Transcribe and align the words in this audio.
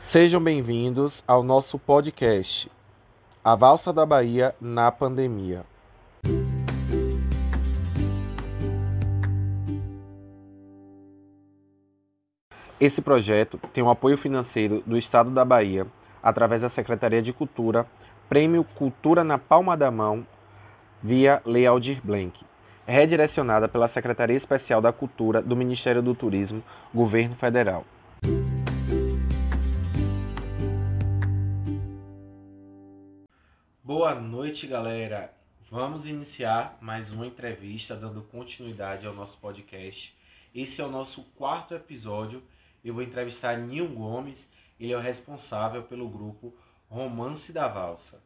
Sejam 0.00 0.40
bem-vindos 0.40 1.24
ao 1.26 1.42
nosso 1.42 1.76
podcast, 1.76 2.70
A 3.42 3.56
Valsa 3.56 3.92
da 3.92 4.06
Bahia 4.06 4.54
na 4.60 4.92
Pandemia. 4.92 5.64
Esse 12.80 13.02
projeto 13.02 13.58
tem 13.72 13.82
o 13.82 13.90
apoio 13.90 14.16
financeiro 14.16 14.84
do 14.86 14.96
Estado 14.96 15.30
da 15.30 15.44
Bahia, 15.44 15.84
através 16.22 16.62
da 16.62 16.68
Secretaria 16.68 17.20
de 17.20 17.32
Cultura, 17.32 17.84
Prêmio 18.28 18.62
Cultura 18.62 19.24
na 19.24 19.36
Palma 19.36 19.76
da 19.76 19.90
Mão, 19.90 20.24
via 21.02 21.42
Lei 21.44 21.66
Aldir 21.66 22.00
Blanc, 22.04 22.38
redirecionada 22.86 23.66
pela 23.68 23.88
Secretaria 23.88 24.36
Especial 24.36 24.80
da 24.80 24.92
Cultura 24.92 25.42
do 25.42 25.56
Ministério 25.56 26.00
do 26.00 26.14
Turismo, 26.14 26.62
Governo 26.94 27.34
Federal. 27.34 27.84
Boa 33.88 34.14
noite, 34.14 34.66
galera. 34.66 35.34
Vamos 35.70 36.04
iniciar 36.04 36.76
mais 36.78 37.10
uma 37.10 37.26
entrevista 37.26 37.96
dando 37.96 38.20
continuidade 38.20 39.06
ao 39.06 39.14
nosso 39.14 39.38
podcast. 39.38 40.14
Esse 40.54 40.82
é 40.82 40.84
o 40.84 40.90
nosso 40.90 41.22
quarto 41.38 41.74
episódio. 41.74 42.42
Eu 42.84 42.92
vou 42.92 43.02
entrevistar 43.02 43.56
Ninho 43.56 43.88
Gomes, 43.88 44.52
ele 44.78 44.92
é 44.92 44.96
o 44.98 45.00
responsável 45.00 45.84
pelo 45.84 46.06
grupo 46.06 46.54
Romance 46.90 47.50
da 47.50 47.66
Valsa. 47.66 48.22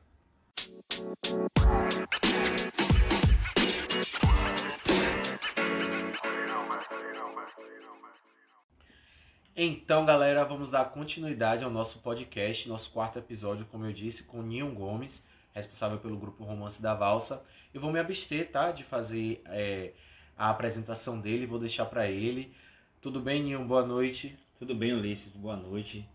Então, 9.54 10.04
galera, 10.04 10.44
vamos 10.44 10.72
dar 10.72 10.86
continuidade 10.86 11.62
ao 11.62 11.70
nosso 11.70 12.00
podcast, 12.00 12.68
nosso 12.68 12.90
quarto 12.90 13.20
episódio, 13.20 13.64
como 13.66 13.86
eu 13.86 13.92
disse, 13.92 14.24
com 14.24 14.42
Ninho 14.42 14.74
Gomes 14.74 15.22
responsável 15.54 15.98
pelo 15.98 16.16
grupo 16.16 16.44
Romance 16.44 16.80
da 16.82 16.94
Valsa. 16.94 17.44
Eu 17.72 17.80
vou 17.80 17.92
me 17.92 17.98
abster, 17.98 18.50
tá, 18.50 18.72
de 18.72 18.84
fazer 18.84 19.42
é, 19.46 19.92
a 20.36 20.50
apresentação 20.50 21.20
dele, 21.20 21.46
vou 21.46 21.58
deixar 21.58 21.86
para 21.86 22.08
ele. 22.08 22.54
Tudo 23.00 23.20
bem, 23.20 23.42
Ninho? 23.42 23.64
Boa 23.64 23.84
noite. 23.84 24.38
Tudo 24.58 24.74
bem, 24.74 24.92
Ulisses? 24.92 25.36
Boa 25.36 25.56
noite. 25.56 26.08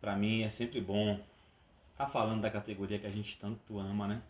Para 0.00 0.16
mim 0.16 0.42
é 0.42 0.48
sempre 0.48 0.80
bom 0.80 1.12
estar 1.92 2.04
tá 2.04 2.06
falando 2.06 2.42
da 2.42 2.50
categoria 2.50 2.98
que 2.98 3.06
a 3.06 3.10
gente 3.10 3.38
tanto 3.38 3.78
ama, 3.78 4.06
né? 4.06 4.22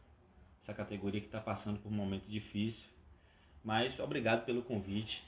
Essa 0.63 0.73
categoria 0.73 1.21
que 1.21 1.27
está 1.27 1.41
passando 1.41 1.79
por 1.79 1.91
um 1.91 1.95
momento 1.95 2.27
difícil. 2.29 2.85
Mas 3.63 3.99
obrigado 3.99 4.45
pelo 4.45 4.63
convite 4.63 5.25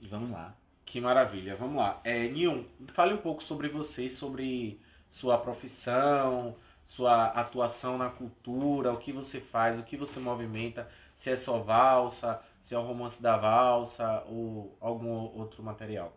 e 0.00 0.06
vamos 0.06 0.30
lá. 0.30 0.54
Que 0.84 1.00
maravilha, 1.00 1.56
vamos 1.56 1.76
lá. 1.76 2.00
É, 2.04 2.28
Ninho, 2.28 2.68
fale 2.88 3.14
um 3.14 3.18
pouco 3.18 3.42
sobre 3.42 3.68
você, 3.68 4.08
sobre 4.10 4.80
sua 5.08 5.38
profissão, 5.38 6.56
sua 6.86 7.26
atuação 7.26 7.98
na 7.98 8.08
cultura, 8.08 8.92
o 8.92 8.96
que 8.96 9.12
você 9.12 9.40
faz, 9.40 9.76
o 9.76 9.82
que 9.82 9.96
você 9.96 10.20
movimenta, 10.20 10.88
se 11.14 11.28
é 11.28 11.36
só 11.36 11.58
valsa, 11.58 12.40
se 12.62 12.76
é 12.76 12.78
o 12.78 12.82
romance 12.82 13.20
da 13.20 13.36
valsa 13.36 14.22
ou 14.28 14.76
algum 14.80 15.10
outro 15.10 15.64
material. 15.64 16.16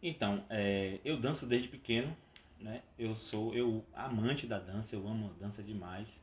Então, 0.00 0.44
é, 0.48 1.00
eu 1.04 1.18
danço 1.18 1.44
desde 1.44 1.66
pequeno, 1.66 2.16
né? 2.60 2.82
Eu 2.96 3.12
sou 3.14 3.52
eu 3.54 3.84
amante 3.92 4.46
da 4.46 4.60
dança, 4.60 4.94
eu 4.94 5.06
amo 5.06 5.34
dança 5.40 5.64
demais. 5.64 6.22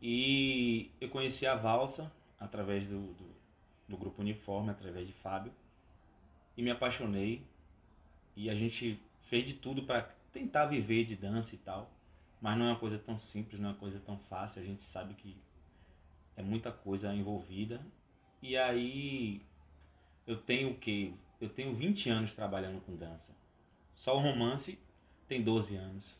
E 0.00 0.92
eu 1.00 1.08
conheci 1.08 1.46
a 1.46 1.56
valsa 1.56 2.12
através 2.38 2.88
do, 2.88 3.00
do, 3.00 3.26
do 3.88 3.96
grupo 3.96 4.22
Uniforme, 4.22 4.70
através 4.70 5.06
de 5.06 5.12
Fábio, 5.12 5.52
e 6.56 6.62
me 6.62 6.70
apaixonei. 6.70 7.44
E 8.36 8.48
a 8.48 8.54
gente 8.54 9.00
fez 9.22 9.44
de 9.44 9.54
tudo 9.54 9.82
para 9.82 10.02
tentar 10.32 10.66
viver 10.66 11.04
de 11.04 11.16
dança 11.16 11.56
e 11.56 11.58
tal. 11.58 11.90
Mas 12.44 12.58
não 12.58 12.66
é 12.66 12.72
uma 12.72 12.78
coisa 12.78 12.98
tão 12.98 13.18
simples, 13.18 13.58
não 13.58 13.70
é 13.70 13.72
uma 13.72 13.78
coisa 13.78 13.98
tão 13.98 14.18
fácil. 14.18 14.60
A 14.60 14.64
gente 14.66 14.82
sabe 14.82 15.14
que 15.14 15.34
é 16.36 16.42
muita 16.42 16.70
coisa 16.70 17.10
envolvida. 17.14 17.80
E 18.42 18.54
aí 18.54 19.40
eu 20.26 20.36
tenho 20.36 20.72
o 20.72 20.74
quê? 20.76 21.14
Eu 21.40 21.48
tenho 21.48 21.72
20 21.72 22.10
anos 22.10 22.34
trabalhando 22.34 22.82
com 22.82 22.94
dança. 22.94 23.34
Só 23.94 24.14
o 24.14 24.20
romance 24.20 24.78
tem 25.26 25.42
12 25.42 25.74
anos. 25.74 26.18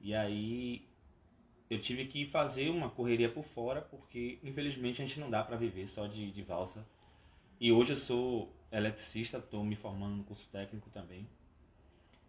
E 0.00 0.14
aí 0.14 0.88
eu 1.68 1.78
tive 1.82 2.06
que 2.06 2.24
fazer 2.24 2.70
uma 2.70 2.88
correria 2.88 3.30
por 3.30 3.44
fora, 3.44 3.82
porque 3.82 4.38
infelizmente 4.42 5.02
a 5.02 5.04
gente 5.04 5.20
não 5.20 5.28
dá 5.28 5.44
para 5.44 5.58
viver 5.58 5.86
só 5.86 6.06
de, 6.06 6.30
de 6.30 6.42
valsa. 6.42 6.82
E 7.60 7.70
hoje 7.70 7.92
eu 7.92 7.96
sou 7.96 8.50
eletricista, 8.72 9.36
estou 9.36 9.62
me 9.64 9.76
formando 9.76 10.16
no 10.16 10.24
curso 10.24 10.48
técnico 10.48 10.88
também. 10.88 11.28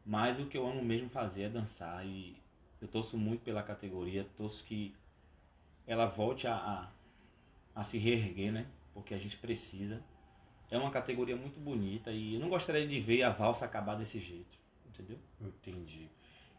Mas 0.05 0.41
o 0.41 0.47
que 0.47 0.57
eu 0.57 0.67
amo 0.67 0.83
mesmo 0.83 1.07
fazer 1.07 1.44
é 1.44 1.49
dançar 1.49 2.05
e 2.05 2.44
eu 2.85 2.91
torço 2.91 3.18
muito 3.18 3.41
pela 3.41 3.63
categoria, 3.63 4.28
torço 4.38 4.63
que 4.63 4.96
ela 5.88 6.06
volte 6.06 6.47
a, 6.47 6.56
a, 6.56 6.91
a 7.79 7.84
se 7.84 7.97
reerguer, 7.97 8.51
né? 8.51 8.68
Porque 8.94 9.13
a 9.13 9.18
gente 9.18 9.38
precisa. 9.38 10.01
É 10.69 10.78
uma 10.78 10.91
categoria 10.91 11.35
muito 11.35 11.59
bonita 11.59 12.12
e 12.12 12.35
eu 12.35 12.40
não 12.40 12.50
gostaria 12.50 12.88
de 12.88 13.00
ver 13.00 13.23
a 13.23 13.29
valsa 13.29 13.66
acabar 13.66 13.96
desse 13.96 14.19
jeito, 14.19 14.57
entendeu? 14.88 15.18
Entendi. 15.40 16.09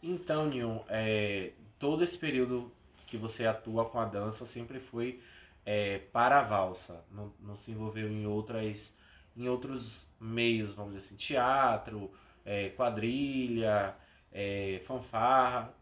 Então, 0.03 0.47
Nion, 0.49 0.81
é, 0.89 1.53
todo 1.79 2.05
esse 2.05 2.19
período 2.19 2.71
que 3.07 3.17
você 3.17 3.47
atua 3.47 3.85
com 3.85 3.99
a 3.99 4.05
dança 4.05 4.47
sempre 4.47 4.79
foi 4.79 5.21
é, 5.65 5.99
para 5.99 6.41
a 6.41 6.43
valsa, 6.43 7.05
não, 7.11 7.33
não 7.41 7.57
se 7.57 7.71
envolveu 7.71 8.09
em 8.09 8.27
outras 8.27 8.97
em 9.37 9.49
outros 9.49 10.07
meios, 10.19 10.75
vamos 10.75 10.95
dizer 10.95 11.07
assim, 11.07 11.17
teatro, 11.17 12.11
é, 12.43 12.71
quadrilha, 12.71 13.95
é, 14.33 14.81
fanfarra, 14.87 15.75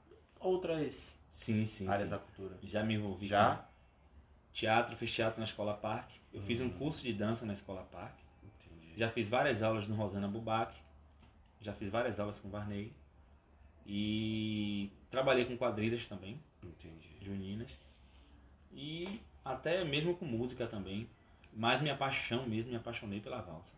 outras 0.44 1.18
sim, 1.30 1.64
sim, 1.64 1.86
áreas 1.88 2.04
sim. 2.04 2.10
da 2.10 2.18
cultura? 2.18 2.58
Já 2.62 2.82
me 2.84 2.94
envolvi 2.94 3.26
Já? 3.26 3.56
com 3.56 3.64
teatro, 4.52 4.96
fiz 4.96 5.12
teatro 5.12 5.38
na 5.40 5.44
Escola 5.44 5.74
Parque. 5.74 6.20
Eu 6.32 6.40
fiz 6.40 6.60
um 6.60 6.66
Uhum. 6.66 6.78
curso 6.78 7.02
de 7.02 7.12
dança 7.12 7.44
na 7.46 7.52
Escola 7.52 7.82
Parque. 7.90 8.22
Entendi. 8.42 8.98
Já 8.98 9.10
fiz 9.10 9.28
várias 9.28 9.62
aulas 9.62 9.88
no 9.88 9.94
Rosana 9.94 10.28
Bubac. 10.28 10.74
Já 11.60 11.72
fiz 11.72 11.88
várias 11.88 12.20
aulas 12.20 12.38
com 12.38 12.48
Varney. 12.50 12.92
E 13.86 14.90
trabalhei 15.10 15.44
com 15.44 15.56
quadrilhas 15.56 16.08
também, 16.08 16.40
Entendi. 16.62 17.16
juninas. 17.20 17.70
E 18.72 19.20
até 19.44 19.84
mesmo 19.84 20.16
com 20.16 20.24
música 20.24 20.66
também. 20.66 21.08
Mas 21.52 21.80
minha 21.80 21.96
paixão 21.96 22.46
mesmo, 22.48 22.70
me 22.70 22.76
apaixonei 22.76 23.20
pela 23.20 23.40
valsa. 23.40 23.74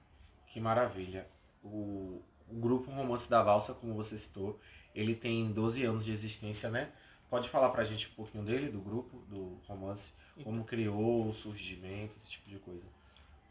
Que 0.47 0.61
maravilha. 0.61 1.27
O, 1.63 2.23
o 2.49 2.55
grupo 2.55 2.91
Romance 2.91 3.29
da 3.29 3.43
Valsa, 3.43 3.75
como 3.75 3.93
você 3.95 4.17
citou, 4.17 4.59
ele 4.97 5.15
tem 5.15 5.53
12 5.53 5.85
anos 5.85 6.05
de 6.05 6.11
existência, 6.11 6.71
né? 6.71 6.91
Pode 7.29 7.49
falar 7.49 7.69
pra 7.69 7.85
gente 7.85 8.09
um 8.09 8.15
pouquinho 8.15 8.43
dele, 8.43 8.71
do 8.71 8.81
grupo, 8.81 9.19
do 9.29 9.61
romance, 9.69 10.13
como 10.43 10.65
criou, 10.65 11.29
o 11.29 11.35
surgimento, 11.35 12.17
esse 12.17 12.31
tipo 12.31 12.49
de 12.49 12.59
coisa. 12.59 12.85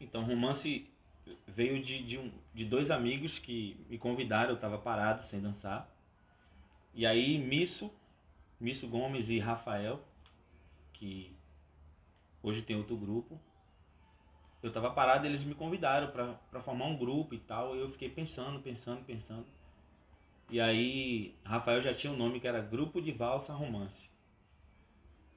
Então, 0.00 0.22
o 0.22 0.26
romance 0.26 0.88
veio 1.46 1.80
de, 1.82 2.02
de, 2.02 2.18
um, 2.18 2.32
de 2.52 2.64
dois 2.64 2.90
amigos 2.90 3.38
que 3.38 3.76
me 3.88 3.96
convidaram, 3.96 4.50
eu 4.50 4.54
estava 4.56 4.76
parado, 4.76 5.22
sem 5.22 5.40
dançar. 5.40 5.88
E 6.92 7.06
aí, 7.06 7.38
Misso, 7.38 7.92
Misso 8.58 8.88
Gomes 8.88 9.28
e 9.28 9.38
Rafael, 9.38 10.02
que 10.92 11.36
hoje 12.42 12.62
tem 12.62 12.76
outro 12.76 12.96
grupo, 12.96 13.38
eu 14.62 14.68
estava 14.68 14.90
parado 14.90 15.26
eles 15.26 15.44
me 15.44 15.54
convidaram 15.54 16.10
para 16.10 16.60
formar 16.60 16.86
um 16.86 16.96
grupo 16.96 17.34
e 17.34 17.38
tal. 17.38 17.76
E 17.76 17.80
eu 17.80 17.88
fiquei 17.88 18.08
pensando, 18.08 18.58
pensando, 18.60 19.04
pensando. 19.04 19.46
E 20.48 20.60
aí, 20.60 21.34
Rafael 21.44 21.80
já 21.80 21.92
tinha 21.92 22.12
um 22.12 22.16
nome 22.16 22.38
que 22.40 22.46
era 22.46 22.60
Grupo 22.60 23.00
de 23.00 23.10
Valsa 23.12 23.52
Romance. 23.52 24.10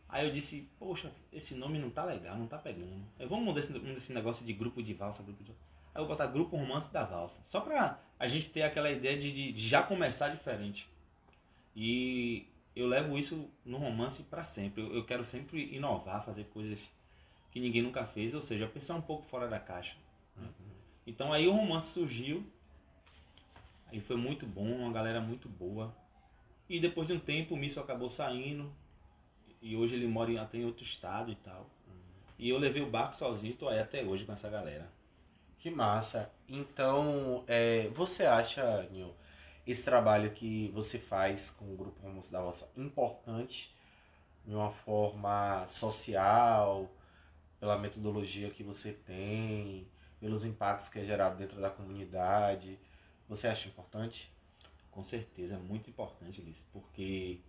Aí 0.08 0.26
eu 0.26 0.32
disse, 0.32 0.68
poxa, 0.80 1.12
esse 1.32 1.54
nome 1.54 1.78
não 1.78 1.90
tá 1.92 2.04
legal, 2.04 2.36
não 2.36 2.48
tá 2.48 2.58
pegando. 2.58 3.06
Aí 3.20 3.28
vamos 3.28 3.46
mudar 3.46 3.60
esse, 3.60 3.72
mudar 3.72 3.92
esse 3.94 4.12
negócio 4.12 4.44
de 4.44 4.54
grupo 4.54 4.82
de 4.82 4.94
valsa, 4.94 5.22
grupo 5.22 5.44
de... 5.44 5.52
Aí 5.52 6.02
eu 6.02 6.06
vou 6.06 6.08
botar 6.08 6.26
Grupo 6.28 6.58
Romance 6.58 6.92
da 6.92 7.04
Valsa. 7.04 7.42
Só 7.44 7.62
pra 7.62 8.00
a 8.18 8.28
gente 8.28 8.50
ter 8.50 8.64
aquela 8.64 8.92
ideia 8.92 9.18
de, 9.18 9.32
de, 9.32 9.52
de 9.52 9.68
já 9.68 9.84
começar 9.84 10.30
diferente. 10.30 10.90
E 11.76 12.48
eu 12.76 12.88
levo 12.88 13.18
isso 13.18 13.50
no 13.64 13.78
romance 13.78 14.24
para 14.24 14.44
sempre. 14.44 14.82
Eu, 14.82 14.96
eu 14.96 15.06
quero 15.06 15.24
sempre 15.24 15.76
inovar, 15.76 16.24
fazer 16.26 16.46
coisas 16.46 16.92
que 17.52 17.60
ninguém 17.60 17.82
nunca 17.82 18.06
fez, 18.06 18.34
ou 18.34 18.42
seja, 18.42 18.68
pensar 18.68 18.96
um 18.96 19.02
pouco 19.02 19.26
fora 19.26 19.48
da 19.48 19.60
caixa. 19.60 19.96
né? 20.36 20.48
Então 21.06 21.32
aí 21.34 21.48
o 21.48 21.52
romance 21.52 21.92
surgiu. 21.92 22.46
Aí 23.92 24.00
foi 24.00 24.16
muito 24.16 24.46
bom, 24.46 24.66
uma 24.66 24.92
galera 24.92 25.20
muito 25.20 25.50
boa. 25.50 25.96
E 26.70 26.80
depois 26.80 27.08
de 27.08 27.14
um 27.14 27.20
tempo 27.20 27.56
o 27.56 27.58
Misso 27.58 27.80
acabou 27.80 28.10
saindo. 28.10 28.72
E 29.62 29.76
hoje 29.76 29.96
ele 29.96 30.08
mora 30.08 30.42
até 30.42 30.60
em 30.60 30.66
outro 30.66 30.84
estado 30.84 31.32
e 31.32 31.36
tal. 31.36 31.70
E 32.38 32.50
eu 32.50 32.58
levei 32.58 32.82
o 32.82 32.90
barco 32.90 33.16
sozinho, 33.16 33.56
tô 33.56 33.68
aí 33.68 33.80
até 33.80 34.04
hoje 34.04 34.26
com 34.26 34.32
essa 34.32 34.50
galera. 34.50 34.90
Que 35.58 35.70
massa. 35.70 36.32
Então, 36.48 37.44
é, 37.48 37.90
você 37.90 38.26
acha, 38.26 38.84
Nil, 38.92 39.14
esse 39.68 39.84
trabalho 39.84 40.32
que 40.32 40.70
você 40.74 40.98
faz 40.98 41.50
com 41.52 41.66
o 41.74 41.76
grupo 41.76 42.02
Romance 42.02 42.32
da 42.32 42.40
Valsa 42.40 42.72
importante 42.78 43.76
de 44.46 44.56
uma 44.56 44.72
forma 44.72 45.68
social, 45.68 46.90
pela 47.60 47.78
metodologia 47.78 48.50
que 48.50 48.64
você 48.64 48.94
tem, 48.94 49.86
pelos 50.20 50.46
impactos 50.46 50.88
que 50.88 51.00
é 51.00 51.04
gerado 51.04 51.38
dentro 51.38 51.60
da 51.60 51.70
comunidade? 51.70 52.80
Você 53.30 53.48
acha 53.48 53.68
importante? 53.68 54.32
Com 54.90 55.04
certeza, 55.04 55.54
é 55.54 55.60
muito 55.60 55.88
importante, 55.88 56.42
Liz, 56.42 56.68
porque 56.74 57.40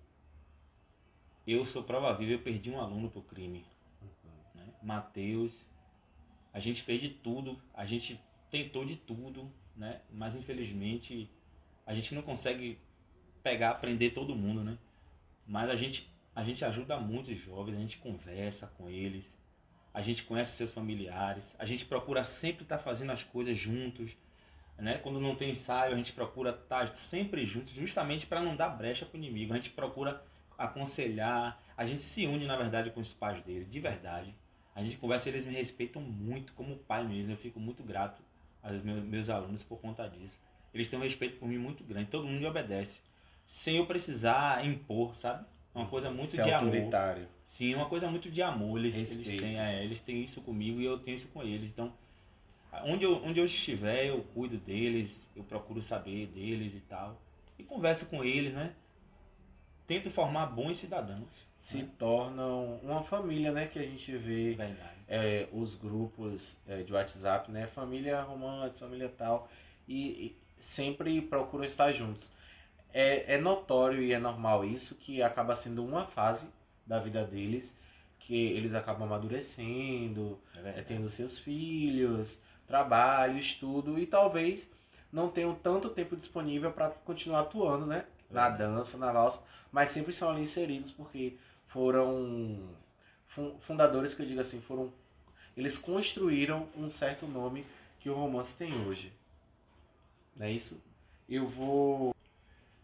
eu 1.47 1.65
sou 1.65 1.83
prova 1.83 2.13
viva, 2.15 2.33
eu 2.33 2.43
perdi 2.43 2.71
um 2.71 2.79
aluno 2.79 3.11
pro 3.11 3.23
crime. 3.23 3.65
Né? 4.55 4.69
Matheus, 4.83 5.65
a 6.53 6.61
gente 6.61 6.83
fez 6.83 7.01
de 7.01 7.09
tudo, 7.09 7.59
a 7.73 7.87
gente 7.87 8.21
tentou 8.51 8.85
de 8.85 8.95
tudo, 8.95 9.51
né? 9.75 10.03
Mas 10.13 10.37
infelizmente 10.37 11.31
a 11.87 11.95
gente 11.95 12.15
não 12.15 12.21
consegue 12.21 12.79
pegar, 13.43 13.71
aprender 13.71 14.11
todo 14.11 14.37
mundo, 14.37 14.63
né? 14.63 14.77
Mas 15.47 15.71
a 15.71 15.77
gente, 15.77 16.13
a 16.37 16.45
gente 16.45 16.63
ajuda 16.63 17.01
muito 17.01 17.31
os 17.31 17.39
jovens, 17.39 17.77
a 17.77 17.81
gente 17.81 17.97
conversa 17.97 18.67
com 18.77 18.91
eles, 18.91 19.35
a 19.95 20.03
gente 20.03 20.25
conhece 20.25 20.59
seus 20.59 20.71
familiares, 20.71 21.57
a 21.59 21.65
gente 21.65 21.87
procura 21.87 22.23
sempre 22.23 22.65
estar 22.65 22.77
tá 22.77 22.83
fazendo 22.85 23.13
as 23.13 23.25
coisas 23.25 23.57
juntos, 23.57 24.15
né? 24.81 24.99
Quando 24.99 25.21
não 25.21 25.35
tem 25.35 25.51
ensaio, 25.51 25.93
a 25.93 25.97
gente 25.97 26.13
procura 26.13 26.51
estar 26.51 26.87
tá 26.87 26.95
sempre 26.95 27.45
juntos, 27.47 27.73
justamente 27.73 28.27
para 28.27 28.41
não 28.41 28.57
dar 28.57 28.71
brecha 28.71 29.05
para 29.05 29.17
o 29.17 29.19
inimigo. 29.19 29.53
A 29.53 29.57
gente 29.57 29.71
procura 29.71 30.23
aconselhar, 30.57 31.61
a 31.77 31.87
gente 31.87 32.03
se 32.03 32.27
une, 32.27 32.47
na 32.47 32.57
verdade, 32.57 32.91
com 32.91 33.01
os 33.01 33.13
pais 33.13 33.43
dele, 33.43 33.65
de 33.65 33.81
verdade. 33.81 34.35
A 34.75 34.83
gente 34.83 34.97
conversa, 34.97 35.29
eles 35.29 35.45
me 35.45 35.53
respeitam 35.53 36.01
muito 36.01 36.53
como 36.55 36.77
pai 36.77 37.07
mesmo. 37.07 37.33
Eu 37.33 37.37
fico 37.37 37.59
muito 37.61 37.83
grato 37.83 38.23
aos 38.63 38.83
meus, 38.83 39.05
meus 39.05 39.29
alunos 39.29 39.63
por 39.63 39.79
conta 39.79 40.09
disso. 40.09 40.39
Eles 40.73 40.89
têm 40.89 40.99
um 40.99 41.03
respeito 41.03 41.39
por 41.39 41.49
mim 41.49 41.59
muito 41.59 41.83
grande, 41.83 42.11
todo 42.11 42.27
mundo 42.27 42.41
me 42.41 42.47
obedece, 42.47 43.01
sem 43.47 43.77
eu 43.77 43.87
precisar 43.87 44.65
impor, 44.65 45.15
sabe? 45.15 45.45
É 45.75 45.79
uma 45.79 45.89
coisa 45.89 46.11
muito 46.11 46.35
Ser 46.35 46.45
de 46.45 46.53
autoritário. 46.53 47.23
amor. 47.23 47.35
Sim, 47.45 47.75
uma 47.75 47.87
coisa 47.87 48.09
muito 48.09 48.31
de 48.31 48.43
amor. 48.43 48.79
Eles, 48.79 49.13
eles, 49.13 49.41
têm, 49.41 49.59
é, 49.59 49.85
eles 49.85 50.01
têm 50.01 50.23
isso 50.23 50.41
comigo 50.41 50.81
e 50.81 50.85
eu 50.85 50.99
tenho 50.99 51.15
isso 51.15 51.29
com 51.29 51.43
eles. 51.43 51.73
Então, 51.73 51.93
onde 52.85 53.05
eu, 53.05 53.23
onde 53.25 53.41
eu 53.41 53.45
estiver, 53.45 54.07
eu 54.07 54.23
cuido 54.35 54.59
deles, 54.59 55.31
eu 55.35 55.43
procuro 55.43 55.83
saber 55.83 56.27
deles 56.29 56.75
e 56.75 56.81
tal. 56.81 57.21
E 57.59 57.63
converso 57.63 58.07
com 58.07 58.25
eles, 58.25 58.53
né? 58.53 58.73
Tento 59.87 60.11
formar 60.11 60.47
bons 60.47 60.79
cidadãos. 60.79 61.49
Se 61.57 61.83
né? 61.83 61.91
tornam 61.99 62.79
uma 62.83 63.03
família, 63.03 63.51
né? 63.51 63.67
Que 63.67 63.79
a 63.79 63.83
gente 63.83 64.17
vê 64.17 64.57
é, 65.09 65.49
os 65.53 65.75
grupos 65.75 66.57
é, 66.67 66.83
de 66.83 66.93
WhatsApp, 66.93 67.51
né? 67.51 67.67
Família 67.67 68.23
romance, 68.23 68.79
família 68.79 69.09
tal. 69.09 69.49
E, 69.89 69.97
e 70.09 70.37
sempre 70.59 71.21
procuram 71.21 71.65
estar 71.65 71.93
juntos 71.93 72.31
é, 72.93 73.35
é 73.35 73.39
notório 73.39 74.03
e 74.03 74.13
é 74.13 74.19
normal 74.19 74.65
isso, 74.65 74.97
que 74.97 75.23
acaba 75.23 75.55
sendo 75.55 75.85
uma 75.85 76.07
fase 76.07 76.49
da 76.87 76.99
vida 76.99 77.25
deles, 77.25 77.79
que 78.19 78.35
eles 78.35 78.75
acabam 78.75 79.05
amadurecendo, 79.05 80.39
é, 80.57 80.81
é 80.81 80.83
tendo 80.83 81.09
seus 81.09 81.39
filhos, 81.39 82.39
trabalho, 82.71 83.37
estudo, 83.37 83.99
e 83.99 84.07
talvez 84.07 84.71
não 85.13 85.29
tenham 85.29 85.55
tanto 85.57 85.91
tempo 85.91 86.17
disponível 86.17 86.71
para 86.71 86.91
continuar 86.91 87.41
atuando, 87.41 87.85
né? 87.85 88.05
Na 88.31 88.49
dança, 88.49 88.97
na 88.97 89.11
valsa, 89.11 89.43
mas 89.73 89.91
sempre 89.91 90.13
são 90.13 90.31
ali 90.31 90.43
inseridos 90.43 90.93
porque 90.93 91.37
foram 91.67 92.71
fundadores 93.59 94.15
que 94.15 94.23
eu 94.23 94.27
digo 94.27 94.41
assim, 94.41 94.61
foram 94.61 94.93
eles 95.57 95.77
construíram 95.77 96.69
um 96.77 96.89
certo 96.89 97.27
nome 97.27 97.67
que 97.99 98.09
o 98.09 98.15
romance 98.15 98.57
tem 98.57 98.73
hoje. 98.87 99.13
Não 100.37 100.47
é 100.47 100.53
isso? 100.53 100.81
Eu 101.29 101.47
vou 101.47 102.15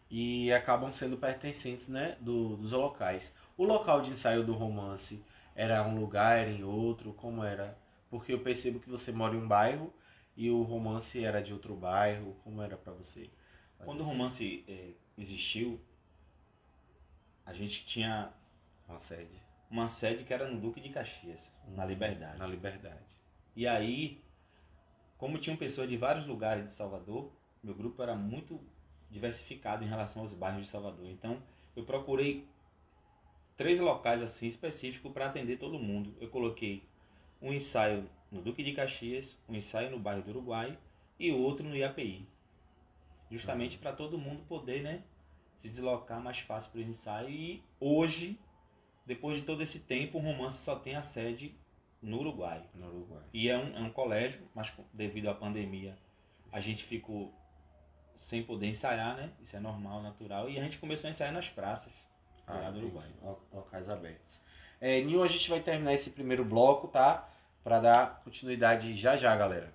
e 0.09 0.51
acabam 0.53 0.91
sendo 0.91 1.17
pertencentes 1.17 1.87
né, 1.87 2.17
do, 2.19 2.57
dos 2.57 2.71
locais. 2.71 3.33
O 3.57 3.63
local 3.63 4.01
de 4.01 4.11
ensaio 4.11 4.43
do 4.43 4.53
romance 4.53 5.23
era 5.55 5.81
um 5.83 5.99
lugar, 5.99 6.37
era 6.37 6.49
em 6.49 6.63
outro, 6.63 7.13
como 7.13 7.43
era? 7.43 7.75
Porque 8.09 8.33
eu 8.33 8.39
percebo 8.39 8.79
que 8.79 8.89
você 8.89 9.11
mora 9.11 9.35
em 9.35 9.39
um 9.39 9.47
bairro 9.47 9.93
e 10.35 10.49
o 10.49 10.61
romance 10.61 11.23
era 11.23 11.41
de 11.41 11.53
outro 11.53 11.75
bairro, 11.75 12.35
como 12.43 12.61
era 12.61 12.77
para 12.77 12.93
você? 12.93 13.29
Quando 13.83 14.01
o 14.01 14.03
romance 14.03 14.63
é, 14.67 14.91
existiu, 15.17 15.79
a 17.45 17.53
gente 17.53 17.85
tinha 17.85 18.31
uma 18.87 18.97
sede. 18.97 19.41
Uma 19.69 19.87
sede 19.87 20.23
que 20.23 20.33
era 20.33 20.49
no 20.49 20.59
Duque 20.59 20.79
de 20.79 20.89
Caxias, 20.89 21.53
na 21.67 21.83
hum, 21.83 21.87
Liberdade. 21.87 22.39
Na 22.39 22.47
Liberdade. 22.47 23.05
E 23.55 23.67
aí, 23.67 24.23
como 25.17 25.37
tinham 25.37 25.57
pessoas 25.57 25.89
de 25.89 25.97
vários 25.97 26.25
lugares 26.25 26.65
de 26.65 26.71
Salvador, 26.71 27.31
meu 27.63 27.75
grupo 27.75 28.01
era 28.01 28.15
muito 28.15 28.59
diversificado 29.09 29.83
em 29.83 29.87
relação 29.87 30.21
aos 30.21 30.33
bairros 30.33 30.63
de 30.65 30.69
Salvador. 30.69 31.07
Então, 31.07 31.41
eu 31.75 31.83
procurei 31.83 32.47
três 33.55 33.79
locais 33.79 34.21
assim 34.21 34.47
específicos 34.47 35.11
para 35.11 35.25
atender 35.25 35.57
todo 35.57 35.79
mundo. 35.79 36.15
Eu 36.19 36.29
coloquei 36.29 36.87
um 37.41 37.53
ensaio 37.53 38.09
no 38.31 38.41
Duque 38.41 38.63
de 38.63 38.73
Caxias, 38.73 39.37
um 39.47 39.55
ensaio 39.55 39.91
no 39.91 39.99
bairro 39.99 40.21
do 40.21 40.31
Uruguai 40.31 40.77
e 41.19 41.31
outro 41.31 41.65
no 41.65 41.75
IAPI. 41.75 42.27
Justamente 43.29 43.75
uhum. 43.75 43.81
para 43.81 43.93
todo 43.93 44.17
mundo 44.17 44.43
poder, 44.47 44.81
né, 44.83 45.03
se 45.55 45.67
deslocar 45.67 46.21
mais 46.21 46.39
fácil 46.39 46.71
para 46.71 46.79
o 46.79 46.83
ensaio. 46.83 47.29
E 47.29 47.63
hoje, 47.79 48.39
depois 49.05 49.37
de 49.37 49.43
todo 49.43 49.61
esse 49.61 49.81
tempo, 49.81 50.17
o 50.17 50.21
romance 50.21 50.63
só 50.63 50.75
tem 50.75 50.95
a 50.95 51.01
sede 51.01 51.55
no 52.01 52.19
Uruguai. 52.19 52.63
No 52.75 52.87
Uruguai. 52.87 53.23
E 53.33 53.49
é 53.49 53.57
um, 53.57 53.77
é 53.77 53.81
um 53.81 53.91
colégio, 53.91 54.47
mas 54.53 54.71
devido 54.93 55.29
à 55.29 55.33
pandemia, 55.33 55.97
a 56.51 56.59
gente 56.59 56.83
ficou 56.83 57.33
sem 58.15 58.43
poder 58.43 58.67
ensaiar, 58.67 59.15
né? 59.15 59.31
Isso 59.39 59.55
é 59.55 59.59
normal, 59.59 60.01
natural. 60.01 60.49
E 60.49 60.57
a 60.57 60.63
gente 60.63 60.77
começou 60.77 61.07
a 61.07 61.11
ensaiar 61.11 61.33
nas 61.33 61.49
praças 61.49 62.07
ah, 62.45 62.53
lá 62.53 62.71
do 62.71 62.79
Uruguai. 62.79 63.09
Locais 63.51 63.89
abertos. 63.89 64.41
É, 64.79 65.01
Nil, 65.01 65.23
a 65.23 65.27
gente 65.27 65.49
vai 65.49 65.59
terminar 65.59 65.93
esse 65.93 66.11
primeiro 66.11 66.45
bloco, 66.45 66.87
tá? 66.87 67.27
Para 67.63 67.79
dar 67.79 68.21
continuidade 68.23 68.95
já 68.95 69.17
já, 69.17 69.35
galera. 69.35 69.73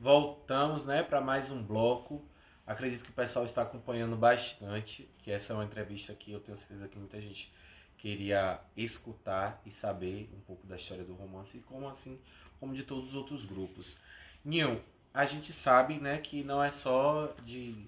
Voltamos, 0.00 0.86
né, 0.86 1.02
para 1.02 1.20
mais 1.20 1.50
um 1.50 1.62
bloco. 1.62 2.24
Acredito 2.66 3.04
que 3.04 3.10
o 3.10 3.14
pessoal 3.14 3.44
está 3.44 3.62
acompanhando 3.62 4.16
bastante, 4.16 5.10
que 5.18 5.30
essa 5.30 5.52
é 5.52 5.56
uma 5.56 5.64
entrevista 5.64 6.14
que 6.14 6.32
eu 6.32 6.40
tenho 6.40 6.56
certeza 6.56 6.88
que 6.88 6.98
muita 6.98 7.20
gente 7.20 7.52
queria 7.98 8.60
escutar 8.74 9.60
e 9.66 9.70
saber 9.70 10.30
um 10.34 10.40
pouco 10.40 10.66
da 10.66 10.76
história 10.76 11.04
do 11.04 11.14
romance, 11.14 11.58
como 11.66 11.88
assim, 11.88 12.18
como 12.58 12.72
de 12.72 12.84
todos 12.84 13.08
os 13.08 13.14
outros 13.14 13.44
grupos. 13.44 13.98
Nil, 14.48 14.80
a 15.12 15.26
gente 15.26 15.52
sabe, 15.52 15.98
né, 15.98 16.16
que 16.16 16.42
não 16.42 16.62
é 16.64 16.72
só 16.72 17.34
de 17.44 17.86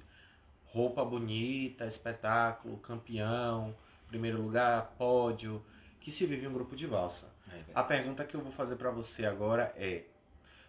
roupa 0.67 1.03
bonita, 1.03 1.87
espetáculo, 1.87 2.77
campeão, 2.77 3.75
primeiro 4.09 4.43
lugar, 4.43 4.95
pódio, 4.99 5.65
que 6.01 6.13
se 6.13 6.27
vive 6.27 6.47
um 6.47 6.53
grupo 6.53 6.77
de 6.77 6.87
valsa. 6.87 7.33
É 7.51 7.63
a 7.75 7.83
pergunta 7.83 8.27
que 8.27 8.35
eu 8.35 8.43
vou 8.43 8.53
fazer 8.53 8.77
para 8.77 8.91
você 8.91 9.25
agora 9.25 9.73
é: 9.75 10.05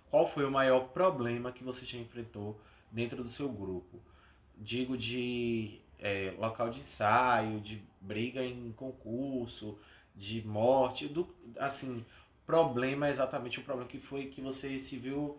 qual 0.10 0.31
foi 0.31 0.45
o 0.45 0.51
maior 0.51 0.88
problema 0.89 1.51
que 1.51 1.62
você 1.62 1.86
já 1.86 1.98
enfrentou 1.98 2.57
dentro 2.89 3.21
do 3.21 3.29
seu 3.29 3.50
grupo? 3.50 4.00
Digo 4.57 4.98
de 4.98 5.81
é, 6.00 6.33
local 6.38 6.69
de 6.69 6.79
ensaio, 6.79 7.60
de 7.60 7.83
briga 8.00 8.41
em 8.41 8.71
concurso, 8.71 9.77
de 10.15 10.41
morte, 10.48 11.10
do, 11.10 11.27
assim, 11.57 12.05
problema 12.45 13.07
é 13.07 13.12
exatamente 13.12 13.60
o 13.60 13.63
problema 13.63 13.89
que 13.89 14.00
foi 14.00 14.27
que 14.27 14.39
você 14.39 14.79
se 14.79 14.98
viu, 14.98 15.38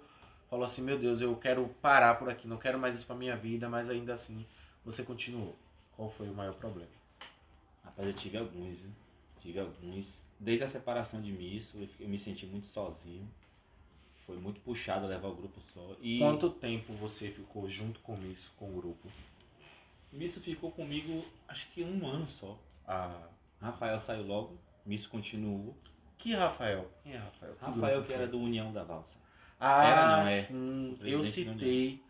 falou 0.53 0.67
assim, 0.67 0.83
meu 0.83 0.99
Deus, 0.99 1.23
eu 1.23 1.35
quero 1.35 1.67
parar 1.81 2.17
por 2.17 2.29
aqui, 2.29 2.47
não 2.47 2.59
quero 2.59 2.79
mais 2.79 2.95
isso 2.95 3.07
pra 3.07 3.17
minha 3.17 3.35
vida, 3.35 3.71
mas 3.71 3.89
ainda 3.89 4.13
assim 4.13 4.45
você 4.85 5.03
continuou. 5.03 5.57
Qual 5.97 6.11
foi 6.11 6.29
o 6.29 6.35
maior 6.35 6.53
problema? 6.53 6.91
Rapaz, 7.83 8.07
eu 8.07 8.13
tive 8.13 8.37
alguns, 8.37 8.77
viu? 8.77 8.91
Tive 9.41 9.61
alguns. 9.61 10.21
Desde 10.39 10.63
a 10.63 10.69
separação 10.69 11.23
de 11.23 11.33
Misso, 11.33 11.79
eu 11.99 12.07
me 12.07 12.19
senti 12.19 12.45
muito 12.45 12.67
sozinho. 12.67 13.27
Foi 14.27 14.37
muito 14.37 14.61
puxado 14.61 15.07
levar 15.07 15.29
o 15.29 15.35
grupo 15.35 15.59
só. 15.63 15.97
E... 16.03 16.19
Quanto 16.19 16.51
tempo 16.51 16.93
você 16.93 17.31
ficou 17.31 17.67
junto 17.67 18.01
com 18.01 18.15
Misso, 18.19 18.53
com 18.59 18.69
o 18.69 18.75
grupo? 18.75 19.09
Misso 20.13 20.39
ficou 20.43 20.71
comigo 20.71 21.25
acho 21.49 21.67
que 21.71 21.83
um 21.83 22.07
ano 22.07 22.29
só. 22.29 22.59
Ah. 22.87 23.27
Rafael 23.59 23.99
saiu 23.99 24.27
logo, 24.27 24.59
Misso 24.85 25.09
continuou. 25.09 25.75
Que 26.19 26.35
Rafael? 26.35 26.91
Quem 27.03 27.15
é 27.15 27.17
Rafael? 27.17 27.55
Que 27.55 27.65
Rafael 27.65 28.05
que 28.05 28.13
era 28.13 28.27
do 28.27 28.39
União 28.39 28.71
da 28.71 28.85
Valsa. 28.85 29.19
Ah, 29.65 29.89
era, 29.89 30.17
não, 30.17 30.29
é. 30.29 30.41
sim. 30.41 30.99
Eu 31.03 31.23
citei 31.23 32.03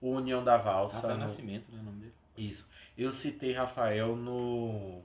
o 0.00 0.10
União 0.10 0.42
da 0.42 0.56
Valsa. 0.56 0.96
Rafael 0.96 1.14
no... 1.14 1.20
Nascimento, 1.20 1.72
né, 1.72 1.78
o 1.80 1.84
nome 1.84 2.00
dele? 2.00 2.14
Isso. 2.36 2.68
Eu 2.98 3.12
citei 3.12 3.52
Rafael 3.52 4.16
no 4.16 5.02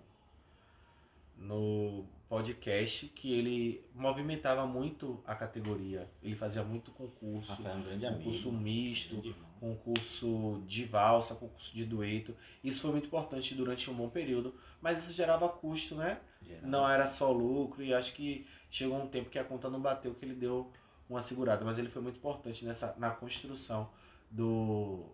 no 1.38 2.06
podcast 2.28 3.08
que 3.08 3.34
ele 3.34 3.86
movimentava 3.94 4.66
muito 4.66 5.22
a 5.28 5.36
categoria. 5.36 6.10
Ele 6.24 6.36
fazia 6.36 6.64
muito 6.64 6.90
concurso, 6.92 7.52
Rafael 7.52 7.76
é 7.76 7.78
um 7.78 7.84
grande 7.84 8.08
concurso 8.08 8.50
amigo, 8.50 8.64
misto, 8.64 9.36
concurso 9.60 10.64
de 10.66 10.86
valsa, 10.86 11.36
concurso 11.36 11.76
de 11.76 11.86
dueto. 11.86 12.36
Isso 12.64 12.82
foi 12.82 12.92
muito 12.92 13.08
importante 13.08 13.54
durante 13.54 13.92
um 13.92 13.94
bom 13.94 14.10
período, 14.10 14.56
mas 14.82 15.04
isso 15.04 15.14
gerava 15.14 15.48
custo, 15.50 15.96
né? 15.96 16.20
Gerava. 16.42 16.68
Não 16.68 16.90
era 16.90 17.08
só 17.08 17.32
lucro 17.32 17.84
e 17.84 17.94
acho 17.94 18.14
que 18.14 18.48
chegou 18.72 18.98
um 18.98 19.08
tempo 19.08 19.30
que 19.30 19.38
a 19.38 19.44
conta 19.44 19.70
não 19.70 19.82
bateu 19.82 20.16
que 20.16 20.26
ele 20.26 20.36
deu 20.36 20.72
uma 21.14 21.22
segurada, 21.22 21.64
mas 21.66 21.78
ele 21.78 21.90
foi 21.90 22.02
muito 22.02 22.18
importante 22.18 22.66
nessa 22.66 22.96
na 22.98 23.12
construção 23.12 23.90
do 24.30 25.06